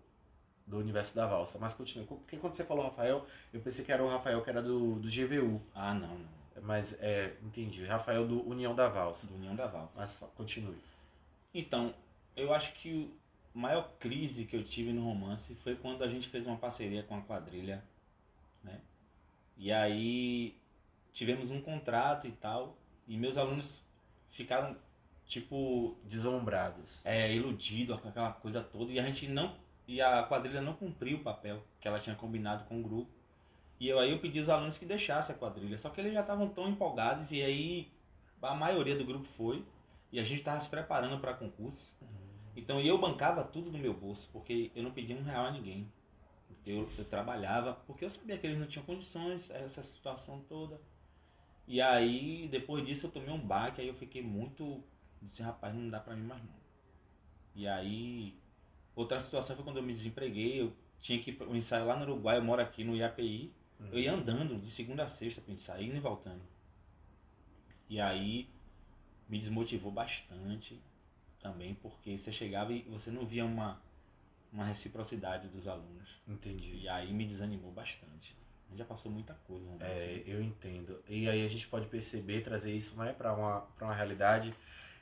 do 0.65 0.77
universo 0.77 1.15
da 1.15 1.25
valsa. 1.25 1.57
Mas 1.59 1.73
continue. 1.73 2.05
Porque 2.05 2.37
quando 2.37 2.53
você 2.53 2.65
falou 2.65 2.83
Rafael, 2.83 3.25
eu 3.53 3.61
pensei 3.61 3.85
que 3.85 3.91
era 3.91 4.03
o 4.03 4.09
Rafael 4.09 4.41
que 4.43 4.49
era 4.49 4.61
do, 4.61 4.99
do 4.99 5.07
GVU. 5.07 5.61
Ah, 5.73 5.93
não, 5.93 6.19
não. 6.19 6.37
Mas 6.61 6.97
é, 7.01 7.35
entendi. 7.41 7.85
Rafael 7.85 8.27
do 8.27 8.47
União 8.47 8.75
da 8.75 8.89
Valsa. 8.89 9.27
Do 9.27 9.35
União 9.35 9.55
da 9.55 9.67
Valsa. 9.67 9.99
Mas 9.99 10.21
continue. 10.35 10.77
Então, 11.53 11.93
eu 12.35 12.53
acho 12.53 12.73
que 12.73 13.13
a 13.55 13.57
maior 13.57 13.89
crise 13.99 14.45
que 14.45 14.55
eu 14.55 14.63
tive 14.63 14.91
no 14.91 15.03
romance 15.03 15.55
foi 15.55 15.75
quando 15.75 16.03
a 16.03 16.07
gente 16.07 16.27
fez 16.27 16.45
uma 16.45 16.57
parceria 16.57 17.03
com 17.03 17.15
a 17.15 17.21
quadrilha, 17.21 17.83
né? 18.63 18.81
E 19.55 19.71
aí 19.71 20.55
tivemos 21.13 21.49
um 21.49 21.61
contrato 21.61 22.27
e 22.27 22.31
tal, 22.31 22.77
e 23.07 23.17
meus 23.17 23.37
alunos 23.37 23.81
ficaram 24.29 24.75
tipo 25.27 25.97
deslumbrados. 26.03 27.05
É, 27.05 27.33
iludidos 27.33 27.99
com 27.99 28.09
aquela 28.09 28.31
coisa 28.31 28.61
toda 28.61 28.91
e 28.91 28.99
a 28.99 29.03
gente 29.03 29.27
não 29.27 29.55
e 29.87 30.01
a 30.01 30.23
quadrilha 30.23 30.61
não 30.61 30.73
cumpriu 30.73 31.17
o 31.17 31.23
papel 31.23 31.63
que 31.79 31.87
ela 31.87 31.99
tinha 31.99 32.15
combinado 32.15 32.65
com 32.65 32.79
o 32.79 32.83
grupo. 32.83 33.11
E 33.79 33.87
eu 33.87 33.99
aí 33.99 34.11
eu 34.11 34.19
pedi 34.19 34.39
aos 34.39 34.49
alunos 34.49 34.77
que 34.77 34.85
deixassem 34.85 35.35
a 35.35 35.37
quadrilha, 35.37 35.77
só 35.77 35.89
que 35.89 36.01
eles 36.01 36.13
já 36.13 36.21
estavam 36.21 36.49
tão 36.49 36.67
empolgados 36.67 37.31
e 37.31 37.41
aí 37.43 37.91
a 38.41 38.55
maioria 38.55 38.95
do 38.95 39.05
grupo 39.05 39.25
foi 39.25 39.63
e 40.11 40.19
a 40.19 40.23
gente 40.23 40.39
estava 40.39 40.59
se 40.59 40.69
preparando 40.69 41.19
para 41.19 41.33
concurso. 41.33 41.87
Então 42.55 42.81
eu 42.81 42.97
bancava 42.97 43.43
tudo 43.43 43.69
do 43.69 43.77
meu 43.77 43.93
bolso, 43.93 44.29
porque 44.33 44.71
eu 44.75 44.81
não 44.81 44.91
pedia 44.91 45.15
um 45.15 45.23
real 45.23 45.45
a 45.45 45.51
ninguém. 45.51 45.91
Eu, 46.65 46.89
eu 46.97 47.05
trabalhava, 47.05 47.73
porque 47.85 48.03
eu 48.03 48.09
sabia 48.09 48.37
que 48.37 48.45
eles 48.45 48.59
não 48.59 48.67
tinham 48.67 48.83
condições, 48.83 49.49
essa 49.51 49.81
situação 49.83 50.43
toda. 50.49 50.81
E 51.67 51.81
aí, 51.81 52.47
depois 52.49 52.85
disso, 52.85 53.07
eu 53.07 53.11
tomei 53.11 53.29
um 53.29 53.39
baque, 53.39 53.81
aí 53.81 53.87
eu 53.87 53.93
fiquei 53.93 54.21
muito. 54.21 54.83
Disse, 55.21 55.41
rapaz, 55.41 55.73
não 55.73 55.89
dá 55.89 55.99
pra 55.99 56.15
mim 56.15 56.25
mais 56.25 56.43
não. 56.43 56.55
E 57.55 57.67
aí, 57.67 58.37
outra 58.95 59.19
situação 59.19 59.55
foi 59.55 59.65
quando 59.65 59.77
eu 59.77 59.83
me 59.83 59.93
desempreguei, 59.93 60.61
eu 60.61 60.73
tinha 60.99 61.21
que 61.21 61.31
ir 61.31 61.33
para 61.33 61.47
o 61.47 61.55
ensaio 61.55 61.85
lá 61.85 61.95
no 61.95 62.03
Uruguai, 62.03 62.37
eu 62.37 62.43
moro 62.43 62.61
aqui 62.61 62.83
no 62.83 62.95
IAPI. 62.95 63.51
Uhum. 63.79 63.89
Eu 63.91 63.99
ia 63.99 64.13
andando 64.13 64.59
de 64.59 64.69
segunda 64.69 65.03
a 65.03 65.07
sexta 65.07 65.41
para 65.41 65.53
ensaio, 65.53 65.87
indo 65.87 65.97
e 65.97 65.99
voltando. 65.99 66.41
E 67.89 67.99
aí, 67.99 68.49
me 69.27 69.37
desmotivou 69.37 69.91
bastante 69.91 70.79
também, 71.39 71.75
porque 71.75 72.17
você 72.17 72.31
chegava 72.31 72.73
e 72.73 72.81
você 72.83 73.11
não 73.11 73.25
via 73.25 73.45
uma, 73.45 73.81
uma 74.51 74.65
reciprocidade 74.65 75.47
dos 75.49 75.67
alunos. 75.67 76.19
Entendi. 76.27 76.75
E 76.81 76.89
aí 76.89 77.13
me 77.13 77.25
desanimou 77.25 77.71
bastante. 77.71 78.35
A 78.67 78.69
gente 78.69 78.79
já 78.79 78.85
passou 78.85 79.11
muita 79.11 79.33
coisa. 79.45 79.65
É, 79.79 79.91
assim. 79.93 80.23
eu 80.25 80.41
entendo. 80.41 81.01
E 81.07 81.29
aí 81.29 81.45
a 81.45 81.49
gente 81.49 81.67
pode 81.67 81.87
perceber, 81.87 82.41
trazer 82.41 82.75
isso 82.75 83.01
é 83.01 83.13
para 83.13 83.33
uma, 83.33 83.65
uma 83.79 83.93
realidade, 83.93 84.53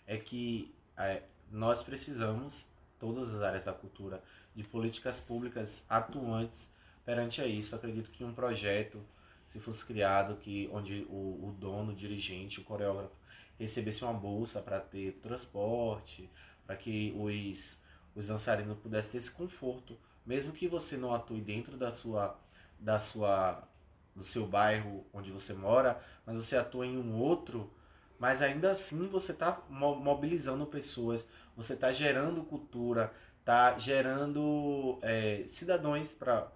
é 0.07 0.17
que 0.17 0.73
é, 0.97 1.23
nós 1.51 1.83
precisamos, 1.83 2.65
todas 2.99 3.33
as 3.33 3.41
áreas 3.41 3.63
da 3.63 3.73
cultura, 3.73 4.21
de 4.55 4.63
políticas 4.63 5.19
públicas 5.19 5.83
atuantes 5.89 6.71
perante 7.03 7.41
a 7.41 7.47
isso. 7.47 7.75
acredito 7.75 8.09
que 8.09 8.23
um 8.23 8.33
projeto, 8.33 9.01
se 9.47 9.59
fosse 9.59 9.85
criado, 9.85 10.37
que 10.37 10.69
onde 10.73 11.05
o, 11.09 11.49
o 11.49 11.55
dono, 11.59 11.91
o 11.91 11.95
dirigente, 11.95 12.59
o 12.59 12.63
coreógrafo, 12.63 13.15
recebesse 13.59 14.03
uma 14.03 14.13
bolsa 14.13 14.61
para 14.61 14.79
ter 14.79 15.13
transporte, 15.21 16.29
para 16.65 16.75
que 16.75 17.13
os, 17.17 17.81
os 18.15 18.27
dançarinos 18.27 18.77
pudessem 18.79 19.11
ter 19.11 19.17
esse 19.17 19.31
conforto, 19.31 19.97
mesmo 20.25 20.53
que 20.53 20.67
você 20.67 20.97
não 20.97 21.13
atue 21.13 21.39
dentro 21.39 21.77
da 21.77 21.91
sua, 21.91 22.37
da 22.79 22.99
sua, 22.99 23.63
do 24.15 24.23
seu 24.23 24.47
bairro 24.47 25.05
onde 25.13 25.31
você 25.31 25.53
mora, 25.53 26.01
mas 26.25 26.35
você 26.35 26.57
atua 26.57 26.85
em 26.85 26.97
um 26.97 27.15
outro, 27.15 27.71
mas 28.19 28.41
ainda 28.41 28.71
assim 28.71 29.07
você 29.07 29.31
está 29.31 29.61
mobilizando 29.69 30.65
pessoas, 30.65 31.27
você 31.55 31.73
está 31.73 31.91
gerando 31.91 32.43
cultura, 32.43 33.13
está 33.39 33.77
gerando 33.77 34.99
é, 35.01 35.45
cidadãos 35.47 36.15
para 36.15 36.51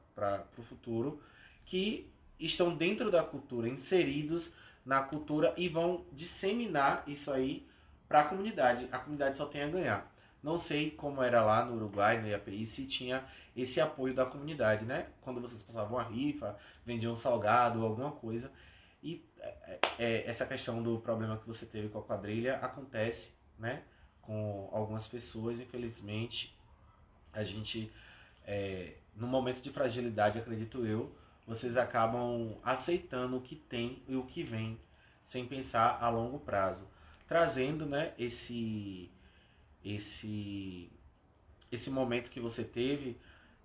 o 0.58 0.62
futuro 0.62 1.22
que 1.66 2.12
estão 2.40 2.76
dentro 2.76 3.12
da 3.12 3.24
cultura, 3.24 3.68
inseridos 3.68 4.54
na 4.86 5.04
cultura 5.04 5.54
e 5.58 5.70
vão 5.70 6.06
disseminar 6.12 7.04
isso 7.06 7.32
aí 7.32 7.68
para 8.08 8.22
a 8.22 8.24
comunidade. 8.24 8.88
A 8.92 8.98
comunidade 8.98 9.38
só 9.38 9.46
tem 9.46 9.62
a 9.62 9.68
ganhar. 9.68 10.12
Não 10.42 10.58
sei 10.58 10.90
como 10.92 11.22
era 11.22 11.42
lá 11.42 11.66
no 11.66 11.76
Uruguai, 11.76 12.22
no 12.22 12.28
IAPI, 12.28 12.66
se 12.66 12.88
tinha 12.88 13.26
esse 13.56 13.82
apoio 13.82 14.14
da 14.14 14.26
comunidade, 14.26 14.86
né? 14.86 15.08
Quando 15.22 15.42
vocês 15.42 15.62
passavam 15.62 16.00
a 16.00 16.04
rifa, 16.04 16.58
vendiam 16.86 17.14
salgado, 17.14 17.86
alguma 17.86 18.12
coisa. 18.12 18.52
E 19.04 19.29
é, 19.42 19.80
é, 19.98 20.30
essa 20.30 20.46
questão 20.46 20.82
do 20.82 21.00
problema 21.00 21.38
que 21.38 21.48
você 21.48 21.66
teve 21.66 21.90
com 21.90 22.00
a 22.00 22.04
quadrilha 22.04 22.58
acontece, 22.58 23.34
né? 23.58 23.84
Com 24.22 24.70
algumas 24.72 25.08
pessoas, 25.08 25.60
infelizmente, 25.60 26.58
a 27.34 27.44
gente, 27.44 27.92
é, 28.46 28.96
no 29.16 29.28
momento 29.28 29.62
de 29.62 29.72
fragilidade, 29.72 30.40
acredito 30.40 30.86
eu, 30.86 31.16
vocês 31.48 31.78
acabam 31.78 32.56
aceitando 32.64 33.38
o 33.38 33.42
que 33.42 33.56
tem 33.56 34.04
e 34.08 34.16
o 34.16 34.24
que 34.24 34.44
vem, 34.44 34.80
sem 35.24 35.46
pensar 35.46 35.98
a 36.02 36.10
longo 36.10 36.40
prazo, 36.40 36.88
trazendo, 37.28 37.86
né, 37.86 38.14
esse 38.18 39.12
esse 39.84 40.92
esse 41.72 41.90
momento 41.90 42.30
que 42.32 42.40
você 42.40 42.64
teve 42.64 43.18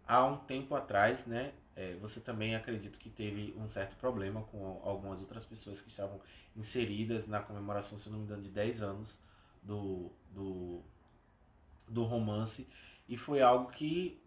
há 0.06 0.24
um 0.24 0.36
tempo 0.36 0.74
atrás, 0.74 1.26
né? 1.26 1.52
É, 1.76 1.94
você 1.96 2.20
também 2.20 2.54
acredito 2.54 2.98
que 2.98 3.10
teve 3.10 3.54
um 3.58 3.66
certo 3.66 3.96
problema 3.96 4.42
com 4.44 4.80
algumas 4.84 5.20
outras 5.20 5.44
pessoas 5.44 5.80
que 5.80 5.88
estavam 5.88 6.20
inseridas 6.56 7.26
na 7.26 7.40
comemoração, 7.40 7.98
se 7.98 8.08
não 8.08 8.18
me 8.18 8.24
engano, 8.24 8.42
de 8.42 8.50
10 8.50 8.82
anos 8.82 9.18
do, 9.62 10.12
do, 10.30 10.80
do 11.88 12.04
romance. 12.04 12.68
E 13.08 13.16
foi 13.16 13.42
algo 13.42 13.72
que 13.72 14.20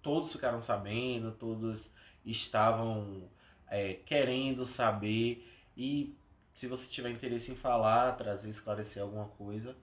todos 0.00 0.30
ficaram 0.30 0.62
sabendo, 0.62 1.32
todos 1.32 1.90
estavam 2.24 3.28
é, 3.68 3.94
querendo 3.94 4.66
saber 4.66 5.52
e 5.76 6.16
se 6.54 6.66
você 6.66 6.88
tiver 6.88 7.10
interesse 7.10 7.52
em 7.52 7.56
falar, 7.56 8.16
trazer, 8.16 8.48
esclarecer 8.48 9.02
alguma 9.02 9.26
coisa, 9.28 9.76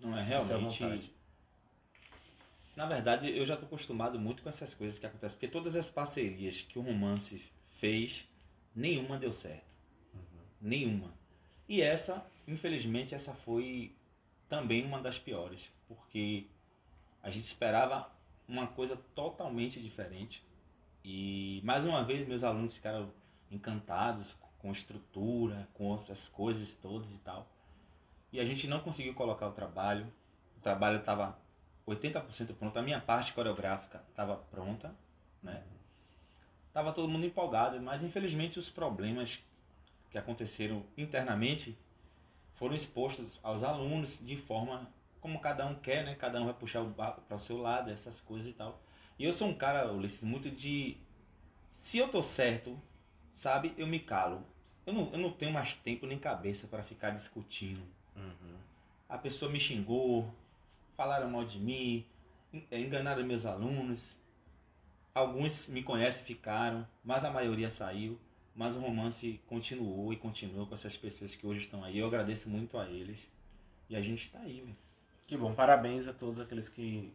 não 0.00 0.18
é 0.18 0.22
realmente. 0.22 1.14
Na 2.78 2.86
verdade, 2.86 3.36
eu 3.36 3.44
já 3.44 3.54
estou 3.54 3.66
acostumado 3.66 4.20
muito 4.20 4.40
com 4.40 4.48
essas 4.48 4.72
coisas 4.72 5.00
que 5.00 5.04
acontecem, 5.04 5.36
porque 5.36 5.48
todas 5.48 5.74
as 5.74 5.90
parcerias 5.90 6.62
que 6.62 6.78
o 6.78 6.82
romance 6.82 7.42
fez, 7.70 8.24
nenhuma 8.72 9.18
deu 9.18 9.32
certo. 9.32 9.66
Uhum. 10.14 10.20
Nenhuma. 10.60 11.12
E 11.68 11.82
essa, 11.82 12.24
infelizmente, 12.46 13.16
essa 13.16 13.34
foi 13.34 13.96
também 14.48 14.84
uma 14.84 15.02
das 15.02 15.18
piores, 15.18 15.72
porque 15.88 16.46
a 17.20 17.28
gente 17.30 17.46
esperava 17.46 18.12
uma 18.46 18.68
coisa 18.68 18.96
totalmente 19.12 19.80
diferente. 19.80 20.46
E 21.04 21.60
mais 21.64 21.84
uma 21.84 22.04
vez 22.04 22.28
meus 22.28 22.44
alunos 22.44 22.76
ficaram 22.76 23.10
encantados 23.50 24.36
com 24.60 24.70
estrutura, 24.70 25.68
com 25.74 25.96
essas 25.96 26.28
coisas 26.28 26.76
todas 26.76 27.10
e 27.10 27.18
tal. 27.18 27.50
E 28.32 28.38
a 28.38 28.44
gente 28.44 28.68
não 28.68 28.78
conseguiu 28.78 29.14
colocar 29.14 29.48
o 29.48 29.52
trabalho. 29.52 30.06
O 30.56 30.60
trabalho 30.60 30.98
estava 30.98 31.36
80% 31.88 32.54
pronto. 32.54 32.78
A 32.78 32.82
minha 32.82 33.00
parte 33.00 33.32
coreográfica 33.32 34.02
estava 34.10 34.36
pronta, 34.36 34.94
né? 35.42 35.62
Tava 36.72 36.92
todo 36.92 37.08
mundo 37.08 37.26
empolgado, 37.26 37.80
mas 37.80 38.02
infelizmente 38.02 38.58
os 38.58 38.68
problemas 38.68 39.40
que 40.10 40.18
aconteceram 40.18 40.84
internamente 40.96 41.76
foram 42.54 42.74
expostos 42.74 43.38
aos 43.42 43.62
alunos 43.62 44.18
de 44.24 44.36
forma 44.36 44.88
como 45.20 45.40
cada 45.40 45.66
um 45.66 45.74
quer, 45.74 46.04
né? 46.04 46.14
Cada 46.14 46.40
um 46.40 46.44
vai 46.44 46.54
puxar 46.54 46.84
para 46.84 47.36
o 47.36 47.38
seu 47.38 47.58
lado, 47.58 47.90
essas 47.90 48.20
coisas 48.20 48.50
e 48.50 48.54
tal. 48.54 48.80
E 49.18 49.24
eu 49.24 49.32
sou 49.32 49.48
um 49.48 49.54
cara, 49.54 49.92
Ulisses, 49.92 50.22
muito 50.22 50.50
de. 50.50 50.96
Se 51.70 51.98
eu 51.98 52.08
tô 52.08 52.22
certo, 52.22 52.80
sabe, 53.32 53.74
eu 53.76 53.86
me 53.86 53.98
calo. 53.98 54.42
Eu 54.86 54.92
não, 54.92 55.12
eu 55.12 55.18
não 55.18 55.30
tenho 55.30 55.52
mais 55.52 55.76
tempo 55.76 56.06
nem 56.06 56.18
cabeça 56.18 56.66
para 56.66 56.82
ficar 56.82 57.10
discutindo. 57.10 57.82
Uhum. 58.16 58.56
A 59.08 59.18
pessoa 59.18 59.50
me 59.50 59.60
xingou, 59.60 60.32
falaram 60.98 61.30
mal 61.30 61.44
de 61.44 61.60
mim, 61.60 62.04
é, 62.72 62.80
enganaram 62.80 63.24
meus 63.24 63.46
alunos. 63.46 64.16
Alguns 65.14 65.68
me 65.68 65.80
conhecem 65.80 66.24
ficaram, 66.24 66.84
mas 67.04 67.24
a 67.24 67.30
maioria 67.30 67.70
saiu. 67.70 68.18
Mas 68.52 68.74
o 68.74 68.80
romance 68.80 69.40
continuou 69.46 70.12
e 70.12 70.16
continuou 70.16 70.66
com 70.66 70.74
essas 70.74 70.96
pessoas 70.96 71.36
que 71.36 71.46
hoje 71.46 71.60
estão 71.60 71.84
aí. 71.84 71.96
Eu 71.96 72.08
agradeço 72.08 72.50
muito 72.50 72.76
a 72.76 72.88
eles. 72.88 73.30
E 73.88 73.94
a 73.94 74.02
gente 74.02 74.24
está 74.24 74.40
aí, 74.40 74.74
Que 75.28 75.36
bom, 75.36 75.54
parabéns 75.54 76.08
a 76.08 76.12
todos 76.12 76.40
aqueles 76.40 76.68
que 76.68 77.14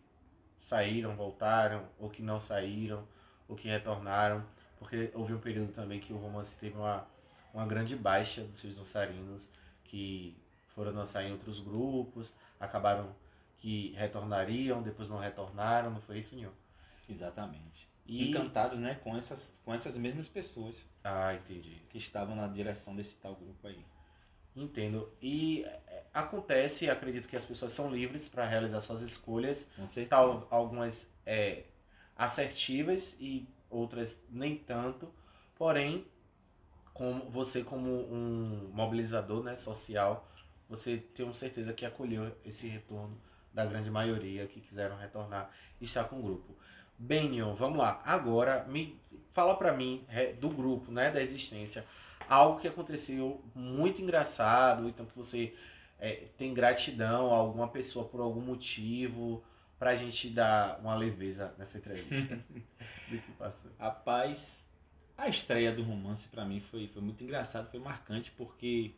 saíram, 0.61 1.17
voltaram, 1.17 1.85
ou 1.99 2.09
que 2.09 2.21
não 2.21 2.39
saíram, 2.39 3.05
ou 3.49 3.55
que 3.57 3.67
retornaram, 3.67 4.45
porque 4.79 5.11
houve 5.13 5.33
um 5.33 5.39
período 5.39 5.73
também 5.73 5.99
que 5.99 6.13
o 6.13 6.17
romance 6.17 6.57
teve 6.57 6.77
uma, 6.77 7.05
uma 7.53 7.65
grande 7.65 7.95
baixa 7.95 8.43
dos 8.45 8.59
seus 8.59 8.77
dançarinos, 8.77 9.51
que 9.83 10.35
foram 10.69 10.93
dançar 10.93 11.25
em 11.25 11.31
outros 11.33 11.59
grupos, 11.59 12.33
acabaram 12.59 13.13
que 13.63 13.93
retornariam, 13.95 14.83
depois 14.83 15.09
não 15.09 15.17
retornaram, 15.17 15.89
não 15.89 16.01
foi 16.01 16.17
isso 16.19 16.35
nenhum. 16.35 16.51
Exatamente. 17.07 17.87
E... 18.05 18.27
Encantados, 18.29 18.77
né, 18.77 18.95
com 18.95 19.15
essas, 19.15 19.57
com 19.63 19.73
essas 19.73 19.95
mesmas 19.95 20.27
pessoas. 20.27 20.75
Ah, 21.01 21.33
entendi. 21.33 21.81
Que 21.89 21.97
estavam 21.97 22.35
na 22.35 22.45
direção 22.45 22.93
desse 22.93 23.15
tal 23.15 23.33
grupo 23.35 23.65
aí. 23.65 23.85
Entendo. 24.53 25.09
E 25.21 25.63
é, 25.63 26.03
acontece, 26.13 26.89
acredito 26.89 27.29
que 27.29 27.37
as 27.37 27.45
pessoas 27.45 27.71
são 27.71 27.89
livres 27.89 28.27
para 28.27 28.45
realizar 28.45 28.81
suas 28.81 29.01
escolhas. 29.01 29.71
Com 29.77 29.85
certeza. 29.85 30.09
Tal, 30.09 30.45
algumas 30.51 31.09
é, 31.25 31.63
assertivas 32.17 33.15
e 33.17 33.47
outras 33.69 34.21
nem 34.29 34.57
tanto. 34.57 35.09
Porém, 35.55 36.05
como 36.93 37.29
você 37.29 37.63
como 37.63 37.89
um 38.13 38.69
mobilizador 38.73 39.41
né, 39.41 39.55
social, 39.55 40.29
você 40.67 40.97
tenho 40.97 41.33
certeza 41.33 41.71
que 41.71 41.85
acolheu 41.85 42.29
esse 42.43 42.67
retorno 42.67 43.17
da 43.53 43.65
grande 43.65 43.89
maioria 43.89 44.47
que 44.47 44.59
quiseram 44.59 44.97
retornar 44.97 45.49
e 45.79 45.85
estar 45.85 46.05
com 46.05 46.19
o 46.19 46.23
grupo. 46.23 46.55
Bem, 46.97 47.29
Nion, 47.29 47.53
vamos 47.53 47.77
lá. 47.77 48.01
Agora, 48.05 48.65
me 48.65 48.99
fala 49.31 49.55
para 49.55 49.73
mim 49.73 50.05
do 50.39 50.49
grupo, 50.49 50.91
né, 50.91 51.11
da 51.11 51.21
existência, 51.21 51.85
algo 52.29 52.59
que 52.59 52.67
aconteceu 52.67 53.43
muito 53.53 54.01
engraçado, 54.01 54.87
então 54.87 55.05
que 55.05 55.15
você 55.15 55.53
é, 55.99 56.27
tem 56.37 56.53
gratidão 56.53 57.31
a 57.31 57.35
alguma 57.35 57.67
pessoa 57.67 58.05
por 58.05 58.21
algum 58.21 58.41
motivo, 58.41 59.43
pra 59.77 59.95
gente 59.95 60.29
dar 60.29 60.79
uma 60.79 60.95
leveza 60.95 61.53
nessa 61.57 61.77
entrevista. 61.77 62.39
do 63.09 63.17
que 63.17 63.31
passou. 63.33 63.71
Rapaz, 63.79 64.69
a 65.17 65.27
estreia 65.27 65.71
do 65.71 65.83
romance 65.83 66.27
para 66.27 66.45
mim 66.45 66.59
foi, 66.59 66.87
foi 66.87 67.01
muito 67.01 67.23
engraçado, 67.23 67.69
foi 67.69 67.79
marcante, 67.79 68.31
porque 68.31 68.95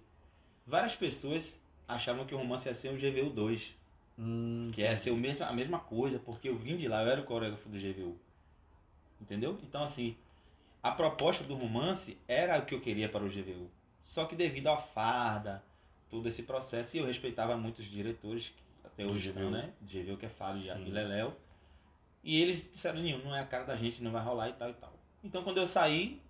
várias 0.65 0.95
pessoas 0.95 1.62
achavam 1.88 2.25
que 2.25 2.33
o 2.33 2.38
romance 2.38 2.67
ia 2.67 2.74
ser 2.74 2.89
um 2.89 2.95
GVU 2.95 3.29
2. 3.29 3.75
Hum, 4.17 4.72
que 4.74 4.81
ia 4.81 4.95
ser 4.95 5.12
o 5.12 5.17
mesmo, 5.17 5.45
a 5.45 5.51
mesma 5.53 5.79
coisa, 5.79 6.19
porque 6.19 6.48
eu 6.48 6.57
vim 6.57 6.77
de 6.77 6.88
lá, 6.88 7.03
eu 7.03 7.10
era 7.10 7.22
o 7.22 7.25
coreógrafo 7.25 7.67
do 7.67 7.77
GVU. 7.77 8.17
Entendeu? 9.19 9.57
Então, 9.63 9.84
assim, 9.84 10.15
a 10.81 10.91
proposta 10.91 11.43
do 11.43 11.55
romance 11.55 12.17
era 12.27 12.60
o 12.60 12.65
que 12.65 12.75
eu 12.75 12.81
queria 12.81 13.10
para 13.10 13.24
o 13.24 13.29
GVU. 13.29 13.69
Só 14.01 14.25
que 14.25 14.36
devido 14.36 14.67
à 14.67 14.77
farda, 14.77 15.63
todo 16.10 16.27
esse 16.27 16.43
processo, 16.43 16.95
e 16.95 17.00
eu 17.00 17.05
respeitava 17.05 17.57
muito 17.57 17.79
os 17.79 17.86
diretores, 17.86 18.53
até 18.84 19.05
hoje 19.05 19.29
estão, 19.29 19.50
né? 19.50 19.74
GVU, 19.81 20.17
que 20.17 20.25
é 20.25 20.29
Fábio 20.29 20.62
e 20.62 20.89
Leléo. 20.91 21.34
E 22.24 22.41
eles 22.41 22.69
disseram, 22.72 23.01
nenhum, 23.01 23.24
não 23.24 23.36
é 23.36 23.41
a 23.41 23.45
cara 23.45 23.65
da 23.65 23.75
gente, 23.75 24.01
não 24.01 24.12
vai 24.12 24.24
rolar 24.24 24.50
e 24.50 24.53
tal 24.53 24.69
e 24.69 24.74
tal. 24.74 24.93
Então, 25.24 25.43
quando 25.43 25.57
eu 25.57 25.65
saí, 25.65 26.22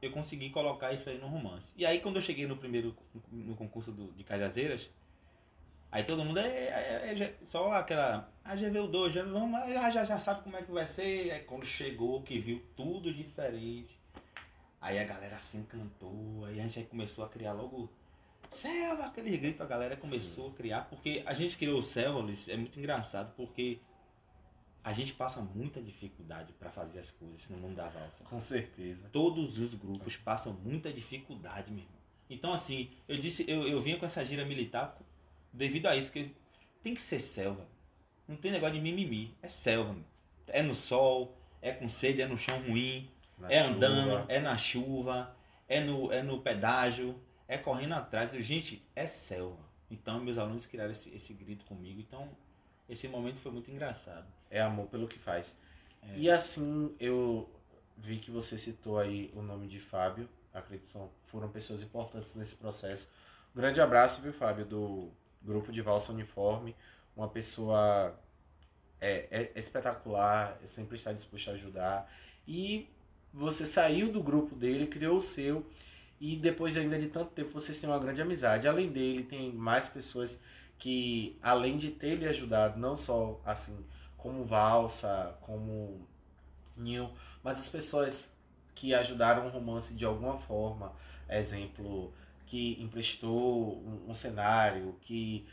eu 0.00 0.10
consegui 0.10 0.50
colocar 0.50 0.92
isso 0.92 1.08
aí 1.08 1.18
no 1.18 1.26
romance. 1.26 1.72
E 1.76 1.84
aí, 1.84 2.00
quando 2.00 2.16
eu 2.16 2.22
cheguei 2.22 2.46
no 2.46 2.56
primeiro, 2.56 2.94
no 3.32 3.54
concurso 3.56 3.90
do, 3.92 4.12
de 4.12 4.24
Cajazeiras, 4.24 4.90
aí 5.90 6.04
todo 6.04 6.24
mundo 6.24 6.38
é, 6.38 6.46
é, 6.46 7.14
é, 7.14 7.22
é 7.22 7.34
só 7.44 7.72
aquela, 7.72 8.30
a 8.44 8.52
ah, 8.52 8.56
GVU2, 8.56 9.10
já, 9.10 9.22
vamos, 9.24 9.72
já, 9.72 9.90
já, 9.90 10.04
já 10.04 10.18
sabe 10.18 10.42
como 10.42 10.56
é 10.56 10.62
que 10.62 10.70
vai 10.70 10.86
ser. 10.86 11.30
Aí, 11.30 11.40
quando 11.40 11.64
chegou, 11.64 12.22
que 12.22 12.38
viu 12.38 12.62
tudo 12.76 13.12
diferente, 13.12 13.98
aí 14.80 14.98
a 14.98 15.04
galera 15.04 15.38
se 15.38 15.56
encantou, 15.56 16.44
aí 16.46 16.60
a 16.60 16.68
gente 16.68 16.88
começou 16.88 17.24
a 17.24 17.28
criar 17.28 17.52
logo 17.52 17.90
Selva, 18.50 19.06
aquele 19.06 19.36
grito, 19.36 19.62
a 19.62 19.66
galera 19.66 19.96
começou 19.96 20.46
Sim. 20.46 20.52
a 20.52 20.54
criar, 20.54 20.80
porque 20.88 21.22
a 21.26 21.34
gente 21.34 21.56
criou 21.58 21.78
o 21.78 21.82
Selva, 21.82 22.20
é 22.48 22.56
muito 22.56 22.78
engraçado, 22.78 23.34
porque 23.36 23.80
a 24.84 24.92
gente 24.92 25.12
passa 25.12 25.40
muita 25.42 25.82
dificuldade 25.82 26.52
para 26.52 26.70
fazer 26.70 27.00
as 27.00 27.10
coisas 27.10 27.50
no 27.50 27.58
mundo 27.58 27.74
da 27.74 27.88
valsa. 27.88 28.24
Com 28.24 28.40
certeza. 28.40 29.08
Todos 29.12 29.58
os 29.58 29.74
grupos 29.74 30.16
passam 30.16 30.52
muita 30.52 30.92
dificuldade 30.92 31.72
mesmo. 31.72 31.90
Então, 32.30 32.52
assim, 32.52 32.90
eu 33.08 33.18
disse, 33.18 33.44
eu, 33.50 33.66
eu 33.66 33.82
vinha 33.82 33.98
com 33.98 34.06
essa 34.06 34.24
gira 34.24 34.44
militar 34.44 34.96
devido 35.56 35.86
a 35.86 35.96
isso, 35.96 36.12
que 36.12 36.34
tem 36.82 36.94
que 36.94 37.02
ser 37.02 37.20
selva. 37.20 37.66
Não 38.28 38.36
tem 38.36 38.52
negócio 38.52 38.74
de 38.76 38.80
mimimi. 38.80 39.34
É 39.42 39.48
selva. 39.48 39.96
É 40.46 40.62
no 40.62 40.74
sol, 40.74 41.36
é 41.60 41.72
com 41.72 41.88
sede, 41.88 42.22
é 42.22 42.26
no 42.26 42.38
chão 42.38 42.60
ruim, 42.62 43.10
na 43.38 43.50
é 43.50 43.62
chuva. 43.62 43.74
andando, 43.74 44.30
é 44.30 44.40
na 44.40 44.56
chuva, 44.56 45.36
é 45.68 45.80
no, 45.80 46.12
é 46.12 46.22
no 46.22 46.40
pedágio, 46.40 47.20
é 47.48 47.58
correndo 47.58 47.94
atrás. 47.94 48.30
Gente, 48.32 48.82
é 48.94 49.06
selva. 49.06 49.64
Então, 49.90 50.20
meus 50.20 50.38
alunos 50.38 50.66
criaram 50.66 50.92
esse, 50.92 51.14
esse 51.14 51.32
grito 51.34 51.64
comigo. 51.64 52.00
Então, 52.00 52.28
esse 52.88 53.08
momento 53.08 53.40
foi 53.40 53.52
muito 53.52 53.70
engraçado 53.70 54.36
é 54.50 54.60
amor 54.60 54.86
pelo 54.86 55.08
que 55.08 55.18
faz. 55.18 55.56
É. 56.02 56.18
E 56.18 56.30
assim, 56.30 56.94
eu 56.98 57.48
vi 57.96 58.18
que 58.18 58.30
você 58.30 58.56
citou 58.58 58.98
aí 58.98 59.30
o 59.34 59.42
nome 59.42 59.66
de 59.66 59.78
Fábio. 59.78 60.28
Acredito 60.52 60.86
que 60.86 61.30
foram 61.30 61.48
pessoas 61.48 61.82
importantes 61.82 62.34
nesse 62.34 62.56
processo. 62.56 63.10
Um 63.54 63.60
grande 63.60 63.80
abraço, 63.80 64.22
viu, 64.22 64.32
Fábio, 64.32 64.64
do 64.64 65.10
grupo 65.46 65.72
de 65.72 65.80
Valsa 65.80 66.12
Uniforme. 66.12 66.74
Uma 67.16 67.28
pessoa 67.28 68.18
é, 69.00 69.28
é, 69.30 69.52
é 69.54 69.58
espetacular, 69.58 70.58
sempre 70.66 70.96
está 70.96 71.12
disposto 71.12 71.50
a 71.50 71.54
ajudar. 71.54 72.12
E 72.46 72.88
você 73.32 73.66
saiu 73.66 74.10
do 74.10 74.22
grupo 74.22 74.54
dele, 74.54 74.86
criou 74.86 75.18
o 75.18 75.22
seu. 75.22 75.64
E 76.20 76.36
depois 76.36 76.76
ainda 76.76 76.98
de 76.98 77.08
tanto 77.08 77.30
tempo 77.32 77.50
vocês 77.50 77.78
têm 77.78 77.88
uma 77.88 77.98
grande 77.98 78.20
amizade. 78.20 78.66
Além 78.66 78.90
dele, 78.90 79.24
tem 79.24 79.52
mais 79.52 79.88
pessoas 79.88 80.40
que, 80.78 81.38
além 81.42 81.76
de 81.76 81.90
ter 81.90 82.16
lhe 82.16 82.26
ajudado, 82.26 82.78
não 82.78 82.96
só 82.96 83.40
assim 83.44 83.84
como 84.16 84.44
Valsa, 84.44 85.36
como 85.40 86.06
Neil, 86.76 87.10
mas 87.42 87.58
as 87.58 87.68
pessoas 87.68 88.30
que 88.74 88.94
ajudaram 88.94 89.46
o 89.46 89.50
romance 89.50 89.94
de 89.94 90.04
alguma 90.04 90.36
forma, 90.36 90.92
exemplo, 91.28 92.12
que 92.46 92.80
emprestou 92.80 93.78
um, 93.78 94.10
um 94.10 94.14
cenário, 94.14 94.96
que 95.02 95.46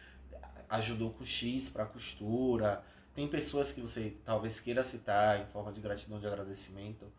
ajudou 0.69 1.11
com 1.11 1.25
X 1.25 1.69
para 1.69 1.85
costura. 1.85 2.83
Tem 3.13 3.27
pessoas 3.27 3.71
que 3.71 3.81
você 3.81 4.15
talvez 4.23 4.59
queira 4.59 4.83
citar 4.83 5.41
em 5.41 5.45
forma 5.47 5.71
de 5.71 5.81
gratidão, 5.81 6.19
de 6.19 6.25
agradecimento 6.25 7.11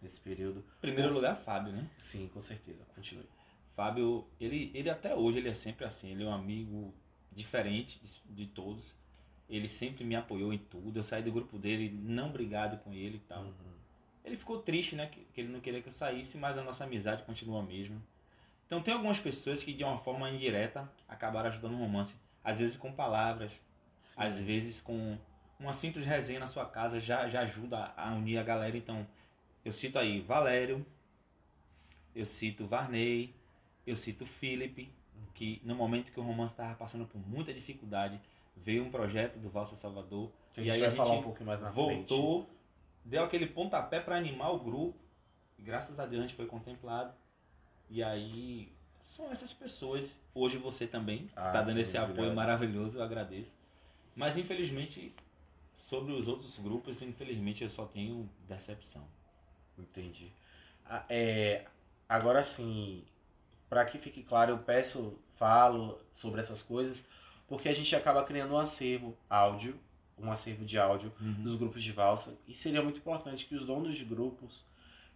nesse 0.00 0.20
período. 0.20 0.64
Primeiro 0.80 1.12
lugar, 1.12 1.36
Fábio, 1.36 1.72
né? 1.72 1.88
Sim, 1.96 2.28
com 2.28 2.40
certeza. 2.40 2.84
Continue. 2.94 3.28
Fábio, 3.74 4.26
ele, 4.40 4.72
ele 4.74 4.90
até 4.90 5.14
hoje 5.14 5.38
ele 5.38 5.48
é 5.48 5.54
sempre 5.54 5.84
assim, 5.84 6.10
ele 6.10 6.24
é 6.24 6.26
um 6.26 6.32
amigo 6.32 6.92
diferente 7.32 8.00
de, 8.02 8.34
de 8.34 8.46
todos. 8.46 8.92
Ele 9.48 9.68
sempre 9.68 10.04
me 10.04 10.16
apoiou 10.16 10.52
em 10.52 10.58
tudo. 10.58 10.98
Eu 10.98 11.02
saí 11.02 11.22
do 11.22 11.32
grupo 11.32 11.58
dele, 11.58 11.96
não 12.02 12.30
brigado 12.30 12.78
com 12.78 12.92
ele 12.92 13.16
e 13.16 13.20
tal. 13.20 13.44
Uhum. 13.44 13.52
Ele 14.24 14.36
ficou 14.36 14.60
triste, 14.60 14.94
né? 14.94 15.06
Que, 15.06 15.20
que 15.32 15.40
ele 15.40 15.48
não 15.48 15.60
queria 15.60 15.80
que 15.80 15.88
eu 15.88 15.92
saísse, 15.92 16.36
mas 16.36 16.58
a 16.58 16.62
nossa 16.62 16.84
amizade 16.84 17.22
continua 17.22 17.60
a 17.60 17.62
mesma. 17.62 17.96
Então 18.68 18.82
tem 18.82 18.92
algumas 18.92 19.18
pessoas 19.18 19.64
que 19.64 19.72
de 19.72 19.82
uma 19.82 19.96
forma 19.96 20.30
indireta 20.30 20.86
acabaram 21.08 21.48
ajudando 21.48 21.72
o 21.72 21.78
romance. 21.78 22.14
Às 22.44 22.58
vezes 22.58 22.76
com 22.76 22.92
palavras, 22.92 23.52
Sim. 23.98 24.14
às 24.18 24.38
vezes 24.38 24.78
com 24.78 25.16
uma 25.58 25.72
simples 25.72 26.04
resenha 26.04 26.38
na 26.38 26.46
sua 26.46 26.66
casa 26.66 27.00
já, 27.00 27.26
já 27.28 27.40
ajuda 27.40 27.94
a 27.96 28.12
unir 28.12 28.36
a 28.36 28.42
galera. 28.42 28.76
Então 28.76 29.06
eu 29.64 29.72
cito 29.72 29.98
aí 29.98 30.20
Valério, 30.20 30.84
eu 32.14 32.26
cito 32.26 32.66
Varney, 32.66 33.34
eu 33.86 33.96
cito 33.96 34.26
Felipe, 34.26 34.92
que 35.34 35.62
no 35.64 35.74
momento 35.74 36.12
que 36.12 36.20
o 36.20 36.22
romance 36.22 36.52
estava 36.52 36.74
passando 36.74 37.06
por 37.06 37.18
muita 37.26 37.54
dificuldade, 37.54 38.20
veio 38.54 38.84
um 38.84 38.90
projeto 38.90 39.38
do 39.38 39.48
Valsa 39.48 39.76
Salvador. 39.76 40.30
Que 40.52 40.60
e 40.60 40.70
aí 40.70 40.84
a 40.84 40.88
gente 40.90 40.96
falar 40.96 41.14
um 41.14 41.22
pouco 41.22 41.42
mais 41.42 41.62
na 41.62 41.70
voltou, 41.70 42.42
frente. 42.42 42.58
deu 43.02 43.24
aquele 43.24 43.46
pontapé 43.46 43.98
para 43.98 44.16
animar 44.16 44.52
o 44.52 44.58
grupo. 44.58 44.98
E 45.58 45.62
graças 45.62 45.98
a 45.98 46.04
Deus 46.04 46.22
a 46.22 46.26
gente 46.26 46.36
foi 46.36 46.44
contemplado. 46.46 47.14
E 47.90 48.02
aí 48.02 48.72
são 49.00 49.30
essas 49.30 49.52
pessoas. 49.52 50.18
Hoje 50.34 50.58
você 50.58 50.86
também 50.86 51.26
está 51.26 51.50
ah, 51.50 51.62
dando 51.62 51.74
sim, 51.74 51.80
esse 51.80 51.96
apoio 51.96 52.12
obrigado. 52.12 52.36
maravilhoso, 52.36 52.98
eu 52.98 53.02
agradeço. 53.02 53.54
Mas 54.14 54.36
infelizmente, 54.36 55.14
sobre 55.74 56.12
os 56.12 56.26
outros 56.26 56.58
grupos, 56.58 57.00
infelizmente 57.02 57.62
eu 57.62 57.70
só 57.70 57.86
tenho 57.86 58.28
decepção. 58.48 59.06
Entendi. 59.78 60.32
Ah, 60.84 61.04
é, 61.08 61.66
agora 62.08 62.42
sim, 62.42 63.04
para 63.68 63.84
que 63.84 63.98
fique 63.98 64.22
claro, 64.22 64.52
eu 64.52 64.58
peço, 64.58 65.18
falo 65.36 66.00
sobre 66.12 66.40
essas 66.40 66.62
coisas 66.62 67.06
porque 67.48 67.68
a 67.68 67.74
gente 67.74 67.96
acaba 67.96 68.22
criando 68.22 68.52
um 68.52 68.58
acervo 68.58 69.16
áudio, 69.28 69.80
um 70.18 70.30
acervo 70.30 70.64
de 70.64 70.78
áudio 70.78 71.12
uhum. 71.20 71.42
dos 71.42 71.56
grupos 71.56 71.82
de 71.82 71.92
valsa, 71.92 72.36
e 72.46 72.54
seria 72.54 72.82
muito 72.82 72.98
importante 72.98 73.46
que 73.46 73.54
os 73.54 73.64
donos 73.64 73.96
de 73.96 74.04
grupos 74.04 74.64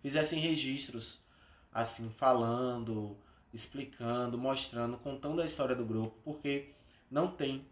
fizessem 0.01 0.41
registros, 0.41 1.21
assim, 1.73 2.11
falando, 2.11 3.17
explicando, 3.53 4.39
mostrando, 4.39 4.97
contando 4.99 5.41
a 5.41 5.47
história 5.47 5.75
do 5.75 5.85
grupo, 5.85 6.17
porque 6.25 6.71
não 7.11 7.29
tem, 7.29 7.67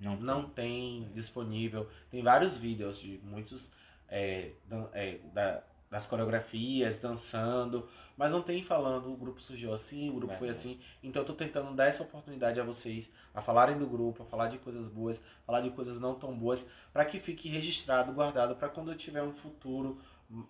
não, 0.00 0.16
não 0.16 0.42
tem, 0.48 1.02
tem 1.02 1.12
disponível. 1.12 1.88
Tem 2.10 2.22
vários 2.22 2.56
vídeos 2.56 2.98
de 2.98 3.18
muitos 3.24 3.70
é, 4.08 4.52
é, 4.92 5.18
da, 5.32 5.62
das 5.90 6.06
coreografias, 6.06 6.98
dançando, 6.98 7.88
mas 8.16 8.32
não 8.32 8.42
tem 8.42 8.62
falando 8.62 9.12
o 9.12 9.16
grupo 9.16 9.40
surgiu 9.40 9.72
assim, 9.72 10.10
o 10.10 10.14
grupo 10.14 10.34
é, 10.34 10.36
foi 10.36 10.48
assim. 10.48 10.80
Então 11.02 11.22
eu 11.22 11.26
tô 11.26 11.34
tentando 11.34 11.74
dar 11.74 11.86
essa 11.86 12.02
oportunidade 12.02 12.60
a 12.60 12.64
vocês, 12.64 13.12
a 13.34 13.42
falarem 13.42 13.78
do 13.78 13.86
grupo, 13.86 14.22
a 14.22 14.26
falar 14.26 14.48
de 14.48 14.58
coisas 14.58 14.88
boas, 14.88 15.22
falar 15.44 15.60
de 15.60 15.70
coisas 15.70 16.00
não 16.00 16.14
tão 16.14 16.36
boas, 16.36 16.68
para 16.92 17.04
que 17.04 17.20
fique 17.20 17.48
registrado, 17.48 18.12
guardado, 18.12 18.56
para 18.56 18.68
quando 18.68 18.90
eu 18.90 18.96
tiver 18.96 19.22
um 19.22 19.32
futuro 19.32 20.00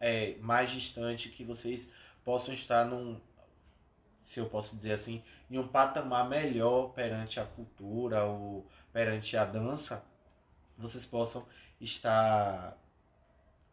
é, 0.00 0.36
mais 0.40 0.70
distante, 0.70 1.28
que 1.28 1.44
vocês 1.44 1.90
possam 2.26 2.52
estar 2.52 2.84
num, 2.84 3.20
se 4.20 4.40
eu 4.40 4.46
posso 4.46 4.74
dizer 4.74 4.94
assim, 4.94 5.22
em 5.48 5.58
um 5.58 5.68
patamar 5.68 6.28
melhor 6.28 6.88
perante 6.88 7.38
a 7.38 7.44
cultura 7.44 8.24
ou 8.24 8.66
perante 8.92 9.36
a 9.36 9.44
dança, 9.44 10.04
vocês 10.76 11.06
possam 11.06 11.46
estar 11.80 12.76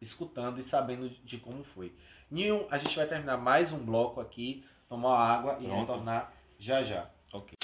escutando 0.00 0.60
e 0.60 0.62
sabendo 0.62 1.10
de 1.10 1.36
como 1.36 1.64
foi. 1.64 1.96
Nil, 2.30 2.68
a 2.70 2.78
gente 2.78 2.94
vai 2.94 3.08
terminar 3.08 3.36
mais 3.38 3.72
um 3.72 3.84
bloco 3.84 4.20
aqui, 4.20 4.64
tomar 4.88 5.18
água 5.18 5.56
e 5.58 5.66
Pronto. 5.66 5.80
retornar 5.80 6.32
já 6.56 6.84
já. 6.84 7.10
Ok. 7.32 7.58